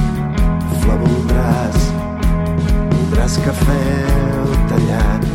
La 0.85 0.95
voldràs, 1.01 1.83
voldràs 2.93 3.35
cafè 3.45 3.81
tallat. 4.69 5.27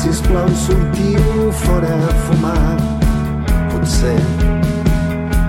Sisplau, 0.00 0.50
sortiu 0.64 1.52
fora 1.62 1.94
a 2.10 2.18
fumar. 2.26 2.74
Potser, 3.70 4.18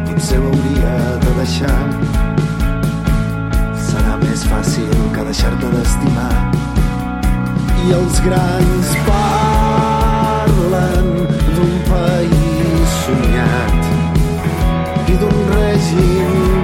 potser 0.05 0.39
ho 0.43 0.53
hauria 0.53 0.95
de 1.25 1.35
deixar. 1.41 1.81
Serà 3.89 4.17
més 4.27 4.45
fàcil 4.53 4.95
que 5.17 5.29
deixar-te 5.31 5.75
d'estimar 5.77 6.33
i 7.79 7.93
els 7.97 8.25
grans 8.25 8.97
parlen 9.09 9.38
i 15.09 15.17
d'un 15.17 15.37
règim 15.55 16.58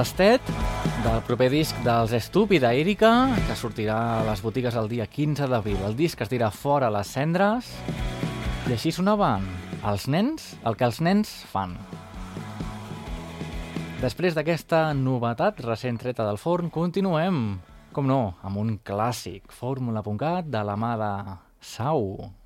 tastet 0.00 0.40
del 1.04 1.18
proper 1.28 1.50
disc 1.52 1.76
dels 1.84 2.14
Estúpida 2.16 2.70
Erika, 2.72 3.34
que 3.44 3.56
sortirà 3.58 3.98
a 4.14 4.22
les 4.24 4.40
botigues 4.40 4.78
el 4.80 4.88
dia 4.88 5.04
15 5.04 5.44
d'abril. 5.50 5.76
El 5.84 5.92
disc 5.98 6.22
es 6.24 6.30
dirà 6.32 6.48
Fora 6.48 6.88
les 6.94 7.10
cendres, 7.12 7.68
i 8.64 8.72
així 8.72 8.94
sonaven 8.96 9.44
els 9.84 10.08
nens, 10.08 10.54
el 10.64 10.78
que 10.80 10.88
els 10.88 11.02
nens 11.04 11.34
fan. 11.52 11.76
Després 14.00 14.38
d'aquesta 14.38 14.86
novetat 14.96 15.60
recent 15.68 16.00
treta 16.00 16.24
del 16.24 16.40
forn, 16.40 16.72
continuem, 16.72 17.58
com 17.92 18.08
no, 18.08 18.22
amb 18.40 18.64
un 18.64 18.78
clàssic, 18.80 19.52
fórmula.cat 19.52 20.48
de 20.48 20.64
la 20.64 20.80
mà 20.80 20.96
de 20.96 21.14
Sau. 21.60 22.39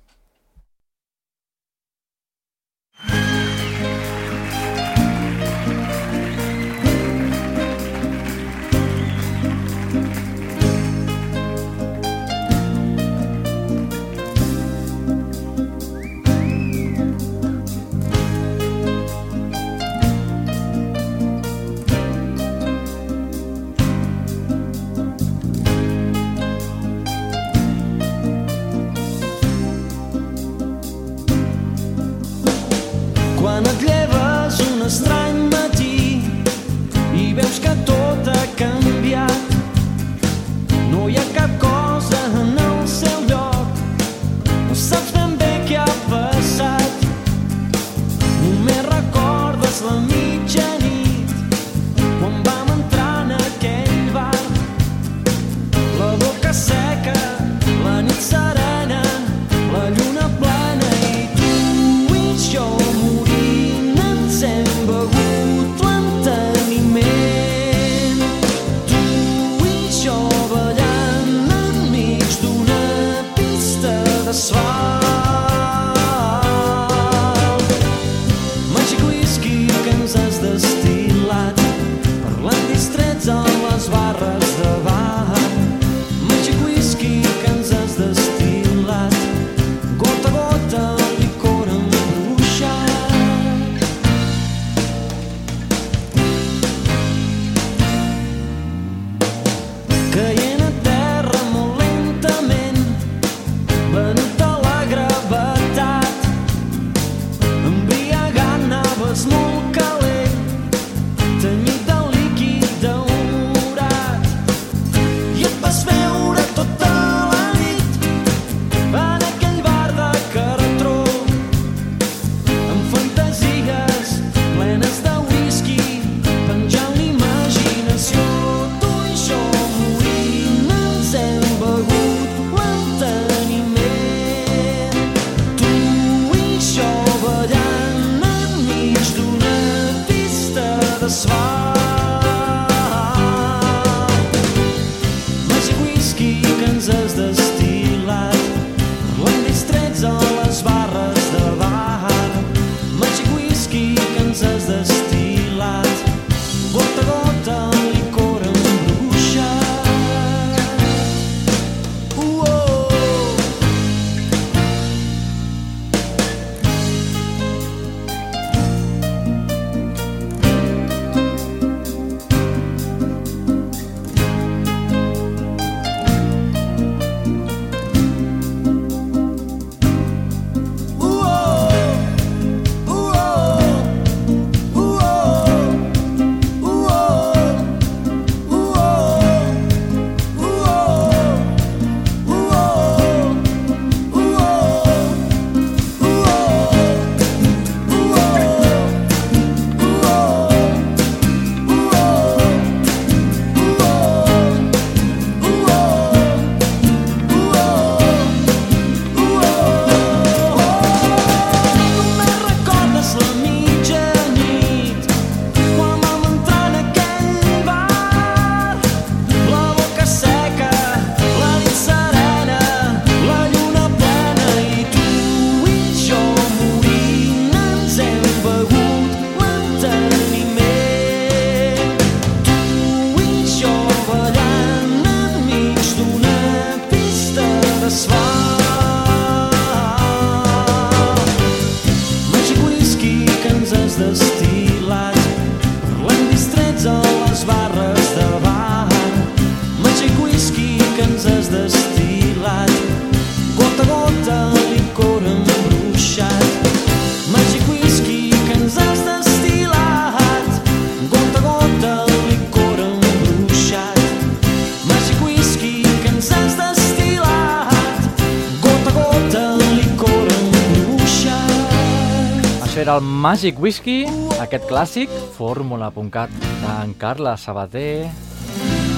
Magic 273.25 273.57
Whisky, 273.57 274.03
aquest 274.37 274.67
clàssic, 274.69 275.09
fórmula.cat 275.33 276.29
d'en 276.61 276.91
Carles 277.01 277.47
Sabater, 277.47 278.05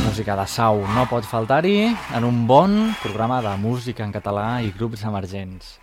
música 0.03 0.36
de 0.36 0.43
sau, 0.51 0.82
no 0.97 1.05
pot 1.07 1.23
faltar-hi 1.23 1.93
en 1.95 2.28
un 2.28 2.43
bon 2.49 2.75
programa 2.99 3.39
de 3.45 3.55
música 3.63 4.03
en 4.03 4.11
català 4.11 4.57
i 4.67 4.73
grups 4.75 5.07
emergents. 5.07 5.78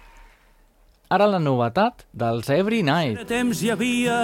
Ara 1.13 1.27
la 1.29 1.39
novetat 1.39 2.07
dels 2.17 2.49
Every 2.49 2.81
Night. 2.83 3.27
temps 3.29 3.61
hi 3.61 3.69
havia 3.71 4.15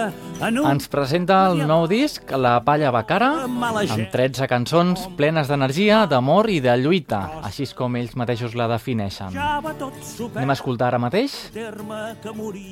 en 0.40 0.58
un... 0.62 0.66
Ens 0.70 0.88
presenta 0.88 1.42
el 1.50 1.60
nou 1.68 1.84
disc, 1.90 2.32
La 2.32 2.54
Palla 2.64 2.88
Bacara, 2.94 3.28
amb 3.44 4.06
13 4.10 4.48
cançons 4.48 5.04
plenes 5.18 5.50
d'energia, 5.50 6.06
d'amor 6.08 6.48
i 6.48 6.56
de 6.64 6.72
lluita, 6.80 7.20
així 7.44 7.68
com 7.76 7.98
ells 8.00 8.16
mateixos 8.16 8.56
la 8.56 8.66
defineixen. 8.72 9.36
Anem 9.36 10.50
a 10.50 10.56
escoltar 10.56 10.88
ara 10.88 11.02
mateix 11.02 11.36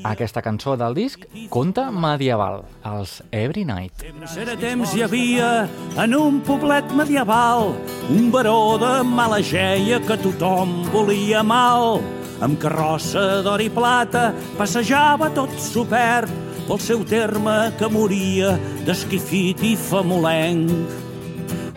aquesta 0.08 0.42
cançó 0.42 0.78
del 0.80 0.96
disc, 0.96 1.28
Conte 1.52 1.84
Medieval, 1.92 2.64
els 2.88 3.18
Every 3.30 3.66
Night. 3.68 4.06
Era 4.40 4.56
temps 4.56 4.94
hi 4.96 5.04
havia 5.04 5.50
en 6.00 6.16
un 6.16 6.40
poblet 6.48 6.96
medieval 6.96 7.74
un 8.08 8.32
baró 8.32 8.78
de 8.80 9.02
mala 9.04 9.42
geia 9.44 10.00
que 10.00 10.16
tothom 10.24 10.80
volia 10.94 11.44
mal. 11.44 12.00
Amb 12.44 12.58
carrossa 12.62 13.40
d'or 13.42 13.62
i 13.64 13.70
plata 13.72 14.28
passejava 14.58 15.32
tot 15.34 15.50
supert 15.58 16.30
pel 16.68 16.78
seu 16.84 17.02
terme 17.08 17.72
que 17.80 17.88
moria 17.90 18.52
d'esquifit 18.86 19.64
i 19.66 19.72
famolenc. 19.88 20.70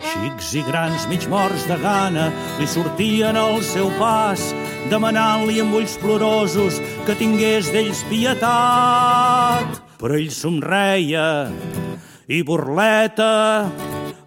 Xics 0.02 0.52
i 0.60 0.62
grans 0.66 1.06
mig 1.10 1.24
morts 1.32 1.64
de 1.70 1.78
gana 1.82 2.28
li 2.60 2.68
sortien 2.70 3.38
al 3.38 3.62
seu 3.66 3.90
pas, 3.98 4.42
demanant-li 4.92 5.58
amb 5.62 5.78
ulls 5.80 5.96
plorosos 6.02 6.78
que 7.06 7.16
tingués 7.18 7.72
d'ells 7.74 8.04
pietat. 8.10 9.80
Però 9.98 10.18
ell 10.18 10.30
somreia 10.34 11.26
i 12.28 12.42
burleta 12.46 13.32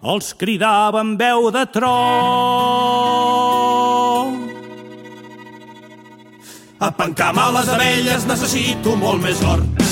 els 0.06 0.34
cridava 0.38 1.00
amb 1.00 1.20
veu 1.20 1.50
de 1.54 1.64
tro. 1.72 2.95
A 6.78 6.90
pencar 6.92 7.32
males 7.32 7.70
abelles 7.72 8.26
necessito 8.28 8.96
molt 9.00 9.22
més 9.24 9.40
or. 9.48 9.85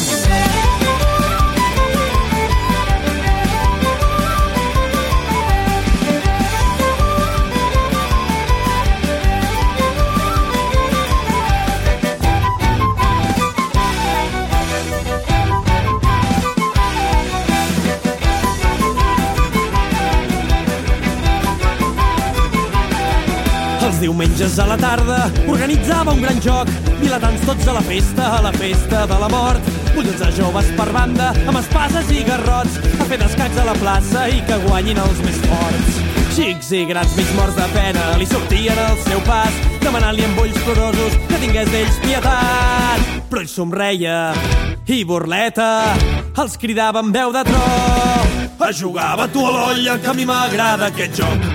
Diumenges 24.04 24.58
a 24.58 24.66
la 24.68 24.76
tarda 24.76 25.30
organitzava 25.48 26.12
un 26.12 26.20
gran 26.20 26.40
joc, 26.44 26.68
vilatans 27.00 27.40
tots 27.48 27.68
a 27.70 27.72
la 27.72 27.82
festa, 27.86 28.26
a 28.36 28.42
la 28.44 28.52
festa 28.52 29.06
de 29.08 29.16
la 29.22 29.30
mort. 29.32 29.70
Collons 29.94 30.20
de 30.20 30.28
joves 30.36 30.68
per 30.76 30.90
banda, 30.92 31.30
amb 31.48 31.60
espases 31.60 32.10
i 32.12 32.20
garrots, 32.26 32.76
a 33.00 33.06
fer 33.08 33.18
d'escacs 33.22 33.62
a 33.62 33.64
la 33.70 33.76
plaça 33.80 34.26
i 34.28 34.42
que 34.44 34.60
guanyin 34.66 35.00
els 35.00 35.22
més 35.24 35.40
forts. 35.46 36.02
Xics 36.36 36.70
i 36.76 36.82
grans 36.90 37.16
mig 37.16 37.32
morts 37.38 37.56
de 37.56 37.70
pena 37.72 38.04
li 38.20 38.28
sortien 38.28 38.82
al 38.84 39.00
seu 39.06 39.24
pas, 39.24 39.56
demanant-li 39.86 40.28
amb 40.28 40.44
ulls 40.44 40.60
plorosos 40.66 41.18
que 41.30 41.40
tingués 41.40 41.72
d'ells 41.72 42.00
pietat. 42.04 43.10
Però 43.30 43.40
ell 43.40 43.50
somreia 43.50 44.18
i 44.84 45.00
burleta 45.08 45.70
els 46.44 46.60
cridava 46.60 47.00
amb 47.00 47.14
veu 47.14 47.32
de 47.32 47.46
tro. 47.48 47.66
A 48.64 48.72
jugava 48.72 49.28
tu 49.28 49.44
a 49.44 49.50
l'olla, 49.52 49.98
que 50.00 50.08
a 50.12 50.16
mi 50.16 50.28
m'agrada 50.28 50.92
aquest 50.92 51.20
joc. 51.20 51.53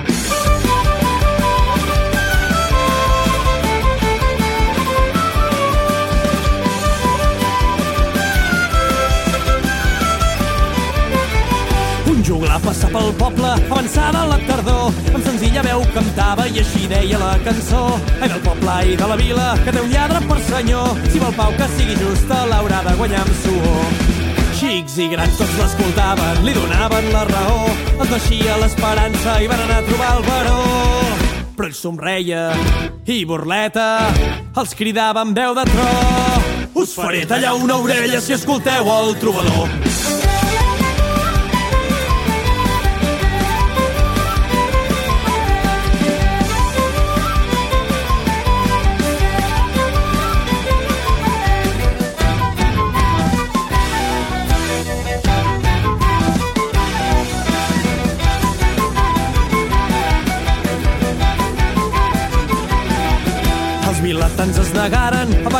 Juglar 12.30 12.60
passa 12.62 12.86
pel 12.92 13.10
poble, 13.18 13.50
avançada 13.58 14.22
la 14.30 14.36
tardor, 14.46 14.94
amb 15.10 15.24
senzilla 15.26 15.64
veu 15.66 15.82
cantava 15.94 16.46
i 16.46 16.60
així 16.62 16.86
deia 16.90 17.18
la 17.18 17.32
cançó. 17.42 17.82
Ai 18.20 18.28
del 18.30 18.42
poble 18.44 18.76
i 18.92 18.94
de 19.00 19.08
la 19.10 19.16
vila, 19.18 19.46
que 19.64 19.74
té 19.74 19.82
un 19.82 19.90
lladre 19.90 20.20
per 20.28 20.38
senyor, 20.46 21.00
si 21.10 21.22
vol 21.22 21.34
pau 21.38 21.50
que 21.58 21.66
sigui 21.74 21.96
justa, 21.98 22.44
l'haurà 22.52 22.84
de 22.86 22.94
guanyar 23.00 23.24
amb 23.24 23.40
suor. 23.42 23.96
Xics 24.60 24.98
i 25.02 25.08
grans 25.10 25.40
tots 25.40 25.58
l'escoltaven, 25.58 26.44
li 26.46 26.54
donaven 26.54 27.10
la 27.16 27.24
raó, 27.32 27.66
els 27.96 28.14
naixia 28.14 28.60
l'esperança 28.62 29.36
i 29.42 29.50
van 29.50 29.64
anar 29.66 29.80
a 29.82 29.88
trobar 29.88 30.12
el 30.18 30.24
baró. 30.28 30.62
Però 31.56 31.66
ell 31.66 31.76
somreia 31.76 32.44
i 33.10 33.24
burleta 33.26 33.88
els 34.54 34.78
cridava 34.78 35.26
amb 35.26 35.34
veu 35.34 35.58
de 35.58 35.66
tro. 35.72 35.90
Us 36.78 36.94
faré 36.94 37.26
tallar 37.26 37.56
una 37.58 37.82
orella 37.82 38.22
si 38.22 38.38
escolteu 38.38 38.94
el 39.00 39.16
trobador. 39.18 40.09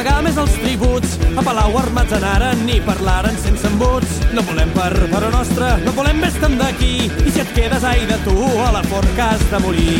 Pagar 0.01 0.21
més 0.25 0.39
els 0.41 0.55
tributs. 0.63 1.17
A 1.37 1.43
Palau 1.45 1.75
armats 1.77 2.15
anaren 2.17 2.63
i 2.73 2.79
parlaren 2.85 3.37
sense 3.43 3.69
embuts. 3.69 4.17
No 4.33 4.45
volem 4.49 4.71
per 4.73 4.93
però 5.13 5.29
nostra, 5.35 5.75
no 5.85 5.93
volem 5.97 6.23
més 6.25 6.37
tant 6.41 6.57
d'aquí. 6.61 7.11
I 7.11 7.33
si 7.35 7.43
et 7.43 7.51
quedes, 7.57 7.85
ai 7.85 8.07
de 8.09 8.17
tu, 8.25 8.37
a 8.65 8.71
la 8.77 8.83
forca 8.89 9.33
has 9.35 9.45
de 9.51 9.61
morir. 9.61 9.99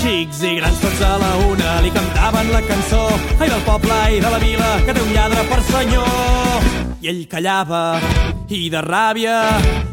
Xics 0.00 0.40
i 0.48 0.54
grans 0.58 0.80
tots 0.82 1.04
a 1.06 1.12
la 1.20 1.30
una 1.46 1.76
li 1.84 1.92
cantaven 1.94 2.50
la 2.50 2.64
cançó. 2.66 3.04
Ai 3.38 3.52
del 3.52 3.62
poble 3.68 4.00
i 4.16 4.18
de 4.24 4.34
la 4.34 4.42
vila, 4.42 4.72
que 4.86 4.96
té 4.96 5.04
un 5.04 5.14
lladre 5.14 5.46
per 5.52 5.62
senyor. 5.68 6.68
I 7.00 7.12
ell 7.14 7.22
callava, 7.30 7.84
i 8.50 8.66
de 8.72 8.82
ràbia 8.82 9.38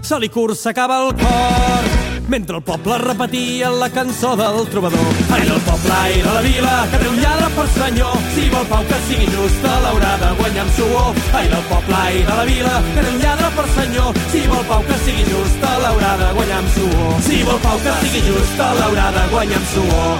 se 0.02 0.18
li 0.20 0.34
cursacava 0.34 1.04
el 1.06 1.16
cor 1.22 1.97
mentre 2.28 2.58
el 2.58 2.64
poble 2.64 2.98
repetia 2.98 3.70
la 3.72 3.90
cançó 3.90 4.36
del 4.36 4.68
trobador. 4.68 5.08
Ai 5.32 5.44
del 5.48 5.62
poble 5.66 6.00
i 6.14 6.22
de 6.22 6.34
la 6.34 6.42
vila, 6.42 6.74
que 6.92 6.98
té 7.02 7.08
un 7.10 7.20
lladre 7.22 7.48
per 7.56 7.68
senyor, 7.76 8.16
si 8.36 8.50
vol 8.54 8.66
pau 8.72 8.84
que 8.90 9.00
sigui 9.08 9.28
justa, 9.34 9.72
l'haurà 9.84 10.14
de 10.24 10.32
guanyar 10.40 10.66
amb 10.66 10.74
suor. 10.78 11.22
Ai 11.40 11.48
del 11.54 11.64
poble 11.72 12.02
i 12.18 12.24
de 12.28 12.36
la 12.40 12.46
vila, 12.50 12.76
que 12.94 13.06
té 13.06 13.14
un 13.14 13.22
lladre 13.24 13.52
per 13.58 13.68
senyor, 13.78 14.20
si 14.34 14.42
vol 14.52 14.66
pau 14.72 14.84
que 14.90 14.98
sigui 15.06 15.24
justa, 15.32 15.72
l'haurà 15.84 16.12
de 16.24 16.32
guanyar 16.40 16.60
amb 16.64 16.76
suor. 16.76 17.14
Si 17.28 17.44
vol 17.48 17.62
pau 17.66 17.78
que 17.86 17.96
sigui 18.04 18.22
justa, 18.28 18.74
l'haurà 18.82 19.08
de 19.18 19.24
guanyar 19.34 19.62
amb 19.62 19.68
suor. 19.76 20.14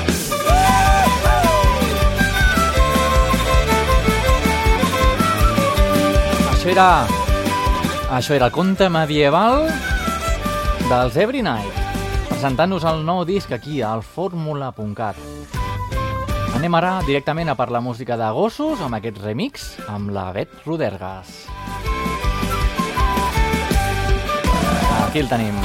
Això 6.54 6.74
era... 6.76 6.90
Això 8.08 8.38
era 8.38 8.48
el 8.48 8.54
conte 8.56 8.88
medieval 8.88 9.66
dels 10.88 11.18
Every 11.20 11.42
Night, 11.44 11.87
presentant-nos 12.38 12.84
el 12.86 13.00
nou 13.02 13.24
disc 13.26 13.50
aquí, 13.50 13.80
al 13.82 14.04
fórmula.cat. 14.06 15.18
Anem 16.54 16.78
ara 16.78 16.92
directament 17.08 17.50
a 17.50 17.58
per 17.58 17.72
la 17.74 17.82
música 17.82 18.14
de 18.14 18.30
gossos 18.38 18.84
amb 18.86 19.00
aquest 19.00 19.18
remix 19.26 19.66
amb 19.90 20.14
la 20.14 20.30
Bet 20.38 20.54
Rodergas. 20.68 21.34
Aquí 25.08 25.26
el 25.26 25.34
tenim. 25.34 25.58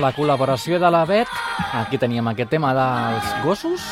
la 0.00 0.12
col·laboració 0.16 0.78
de 0.80 0.88
la 0.90 1.02
Bet. 1.04 1.28
Aquí 1.76 1.98
teníem 2.00 2.28
aquest 2.30 2.50
tema 2.54 2.72
dels 2.76 3.30
gossos 3.44 3.84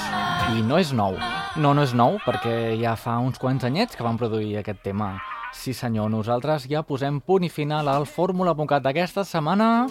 i 0.56 0.62
no 0.64 0.78
és 0.80 0.92
nou. 0.96 1.18
No, 1.60 1.74
no 1.76 1.84
és 1.84 1.92
nou, 1.92 2.16
perquè 2.24 2.76
ja 2.80 2.94
fa 2.96 3.18
uns 3.20 3.40
quants 3.40 3.66
anyets 3.68 3.98
que 3.98 4.06
van 4.06 4.16
produir 4.20 4.56
aquest 4.60 4.80
tema. 4.86 5.16
Sí 5.52 5.74
senyor, 5.76 6.08
nosaltres 6.12 6.68
ja 6.70 6.84
posem 6.86 7.20
punt 7.20 7.44
i 7.44 7.52
final 7.52 7.88
al 7.92 8.06
Fórmula 8.08 8.54
Puncat 8.56 8.84
d'aquesta 8.84 9.24
setmana 9.28 9.88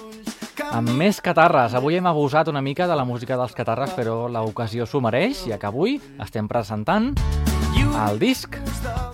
amb 0.71 0.95
més 0.97 1.21
catarres. 1.21 1.77
Avui 1.77 1.99
hem 1.99 2.09
abusat 2.09 2.49
una 2.49 2.63
mica 2.65 2.87
de 2.89 2.97
la 2.97 3.05
música 3.05 3.37
dels 3.37 3.53
catarres, 3.57 3.93
però 3.97 4.25
l'ocasió 4.31 4.85
s'ho 4.85 5.03
mereix, 5.03 5.45
ja 5.49 5.61
que 5.61 5.69
avui 5.69 5.99
estem 6.23 6.49
presentant 6.49 7.13
el 7.97 8.19
disc 8.21 8.53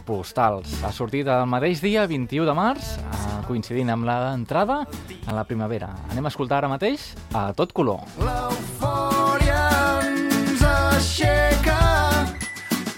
Postals 0.03 0.73
ha 0.83 0.91
sortit 0.91 1.29
el 1.31 1.45
mateix 1.47 1.79
dia, 1.79 2.03
21 2.09 2.43
de 2.49 2.55
març, 2.57 2.89
eh, 2.99 3.37
coincidint 3.47 3.93
amb 3.93 4.03
l'entrada 4.09 4.81
en 5.15 5.33
la 5.37 5.45
primavera. 5.47 5.93
Anem 6.11 6.27
a 6.27 6.33
escoltar 6.33 6.59
ara 6.59 6.71
mateix 6.71 7.13
a 7.31 7.45
tot 7.55 7.71
color. 7.71 8.03
L'eufòria 8.19 9.61
ens 10.03 10.65
aixeca 10.67 11.79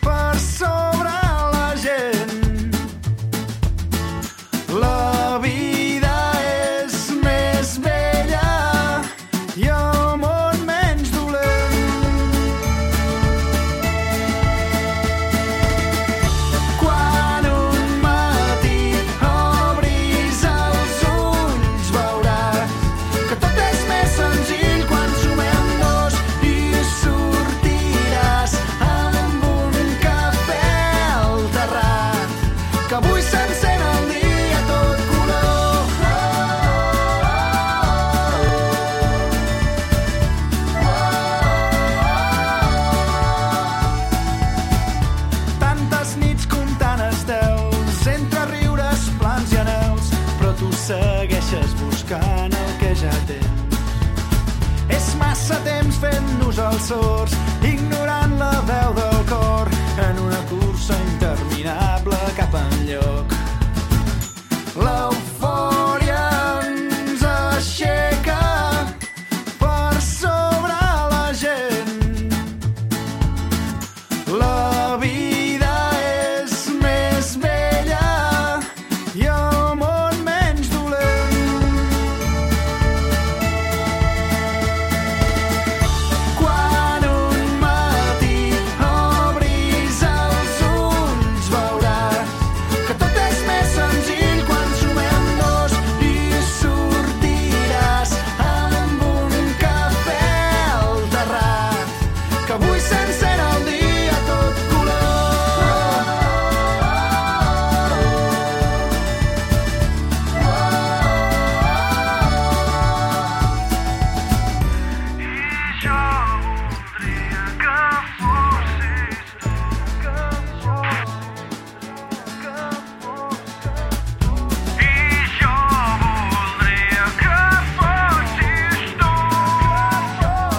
per 0.01 0.33
sobre 0.41 1.13
la 1.53 1.67
gent. 1.77 2.39
L'eufòria 4.73 5.14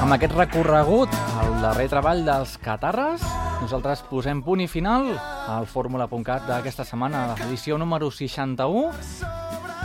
Amb 0.06 0.14
aquest 0.14 0.36
recorregut, 0.38 1.14
el 1.42 1.56
darrer 1.64 1.88
treball 1.90 2.20
dels 2.22 2.52
Catarres, 2.62 3.24
nosaltres 3.58 4.04
posem 4.06 4.38
punt 4.46 4.60
i 4.62 4.68
final 4.70 5.08
al 5.50 5.66
fórmula.cat 5.66 6.44
d'aquesta 6.46 6.84
setmana, 6.86 7.24
l'edició 7.32 7.74
número 7.74 8.06
61. 8.14 8.84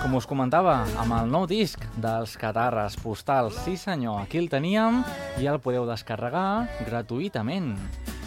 Com 0.04 0.14
us 0.20 0.30
comentava, 0.30 0.76
amb 1.02 1.16
el 1.18 1.34
nou 1.34 1.48
disc 1.50 1.82
dels 1.98 2.36
Catarres 2.38 3.00
Postals, 3.02 3.58
sí 3.66 3.74
senyor, 3.82 4.22
aquí 4.22 4.38
el 4.38 4.52
teníem 4.54 5.02
i 5.42 5.50
el 5.50 5.58
podeu 5.58 5.90
descarregar 5.90 6.70
gratuïtament. 6.86 7.74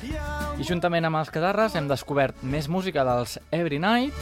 I 0.03 0.67
juntament 0.67 1.07
amb 1.07 1.23
els 1.23 1.31
Catarres 1.31 1.79
hem 1.79 1.87
descobert 1.87 2.43
més 2.43 2.67
música 2.67 3.07
dels 3.07 3.39
Every 3.55 3.79
Night, 3.79 4.19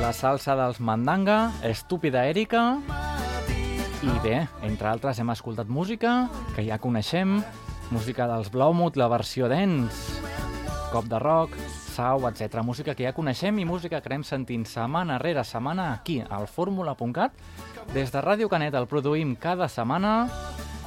la 0.00 0.16
salsa 0.16 0.56
dels 0.56 0.80
Mandanga, 0.80 1.50
Estúpida 1.60 2.24
Erika, 2.24 2.80
i 4.02 4.18
bé, 4.22 4.48
entre 4.66 4.88
altres 4.90 5.20
hem 5.22 5.30
escoltat 5.30 5.68
música 5.70 6.26
que 6.56 6.64
ja 6.66 6.80
coneixem, 6.82 7.36
música 7.94 8.26
dels 8.26 8.48
Blaumood, 8.50 8.96
la 8.98 9.06
versió 9.12 9.46
dance, 9.46 10.18
cop 10.90 11.06
de 11.06 11.20
rock, 11.22 11.54
sau, 11.92 12.26
etc. 12.26 12.64
Música 12.66 12.96
que 12.98 13.06
ja 13.06 13.14
coneixem 13.14 13.60
i 13.62 13.66
música 13.68 14.00
que 14.00 14.10
anem 14.10 14.24
sentint 14.26 14.64
setmana 14.66 15.20
rere 15.22 15.44
setmana 15.46 15.92
aquí, 15.92 16.18
al 16.22 16.48
fórmula.cat. 16.50 17.38
Des 17.94 18.10
de 18.10 18.24
Ràdio 18.24 18.50
Canet 18.50 18.74
el 18.74 18.88
produïm 18.90 19.36
cada 19.38 19.68
setmana 19.70 20.26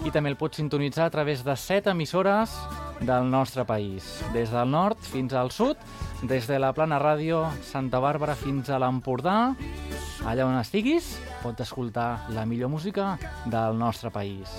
i 0.04 0.12
també 0.12 0.32
el 0.34 0.38
pots 0.40 0.60
sintonitzar 0.60 1.06
a 1.08 1.14
través 1.14 1.44
de 1.46 1.56
set 1.56 1.88
emissores 1.88 2.52
del 3.00 3.30
nostre 3.32 3.66
país. 3.66 4.08
Des 4.34 4.52
del 4.52 4.70
nord 4.72 5.00
fins 5.00 5.34
al 5.34 5.52
sud, 5.52 5.78
des 6.24 6.48
de 6.48 6.60
la 6.60 6.74
Plana 6.74 7.00
Ràdio 7.00 7.46
Santa 7.64 8.02
Bàrbara 8.04 8.36
fins 8.36 8.70
a 8.70 8.80
l'Empordà, 8.82 9.56
allà 10.26 10.48
on 10.48 10.60
estiguis, 10.60 11.16
pots 11.44 11.64
escoltar 11.64 12.28
la 12.36 12.46
millor 12.46 12.70
música 12.74 13.16
del 13.46 13.80
nostre 13.80 14.12
país. 14.12 14.52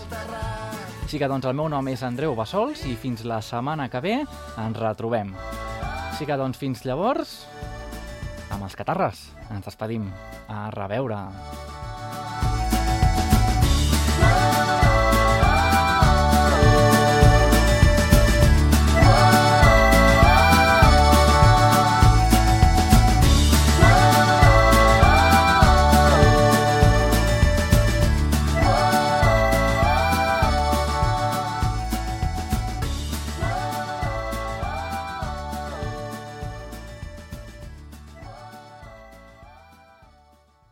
Així 1.07 1.20
que 1.22 1.28
doncs 1.30 1.47
el 1.47 1.55
meu 1.55 1.68
nom 1.70 1.87
és 1.87 2.03
Andreu 2.03 2.34
Bassols 2.34 2.82
i 2.89 2.97
fins 2.99 3.22
la 3.28 3.39
setmana 3.45 3.91
que 3.93 4.01
ve 4.03 4.16
ens 4.24 4.80
retrobem. 4.80 5.34
Així 6.11 6.26
que 6.26 6.39
doncs 6.41 6.59
fins 6.59 6.82
llavors, 6.89 7.45
amb 8.51 8.66
els 8.66 8.74
catarres, 8.74 9.28
ens 9.51 9.66
despedim. 9.68 10.11
A 10.49 10.70
reveure. 10.74 11.20
Oh, 14.26 14.56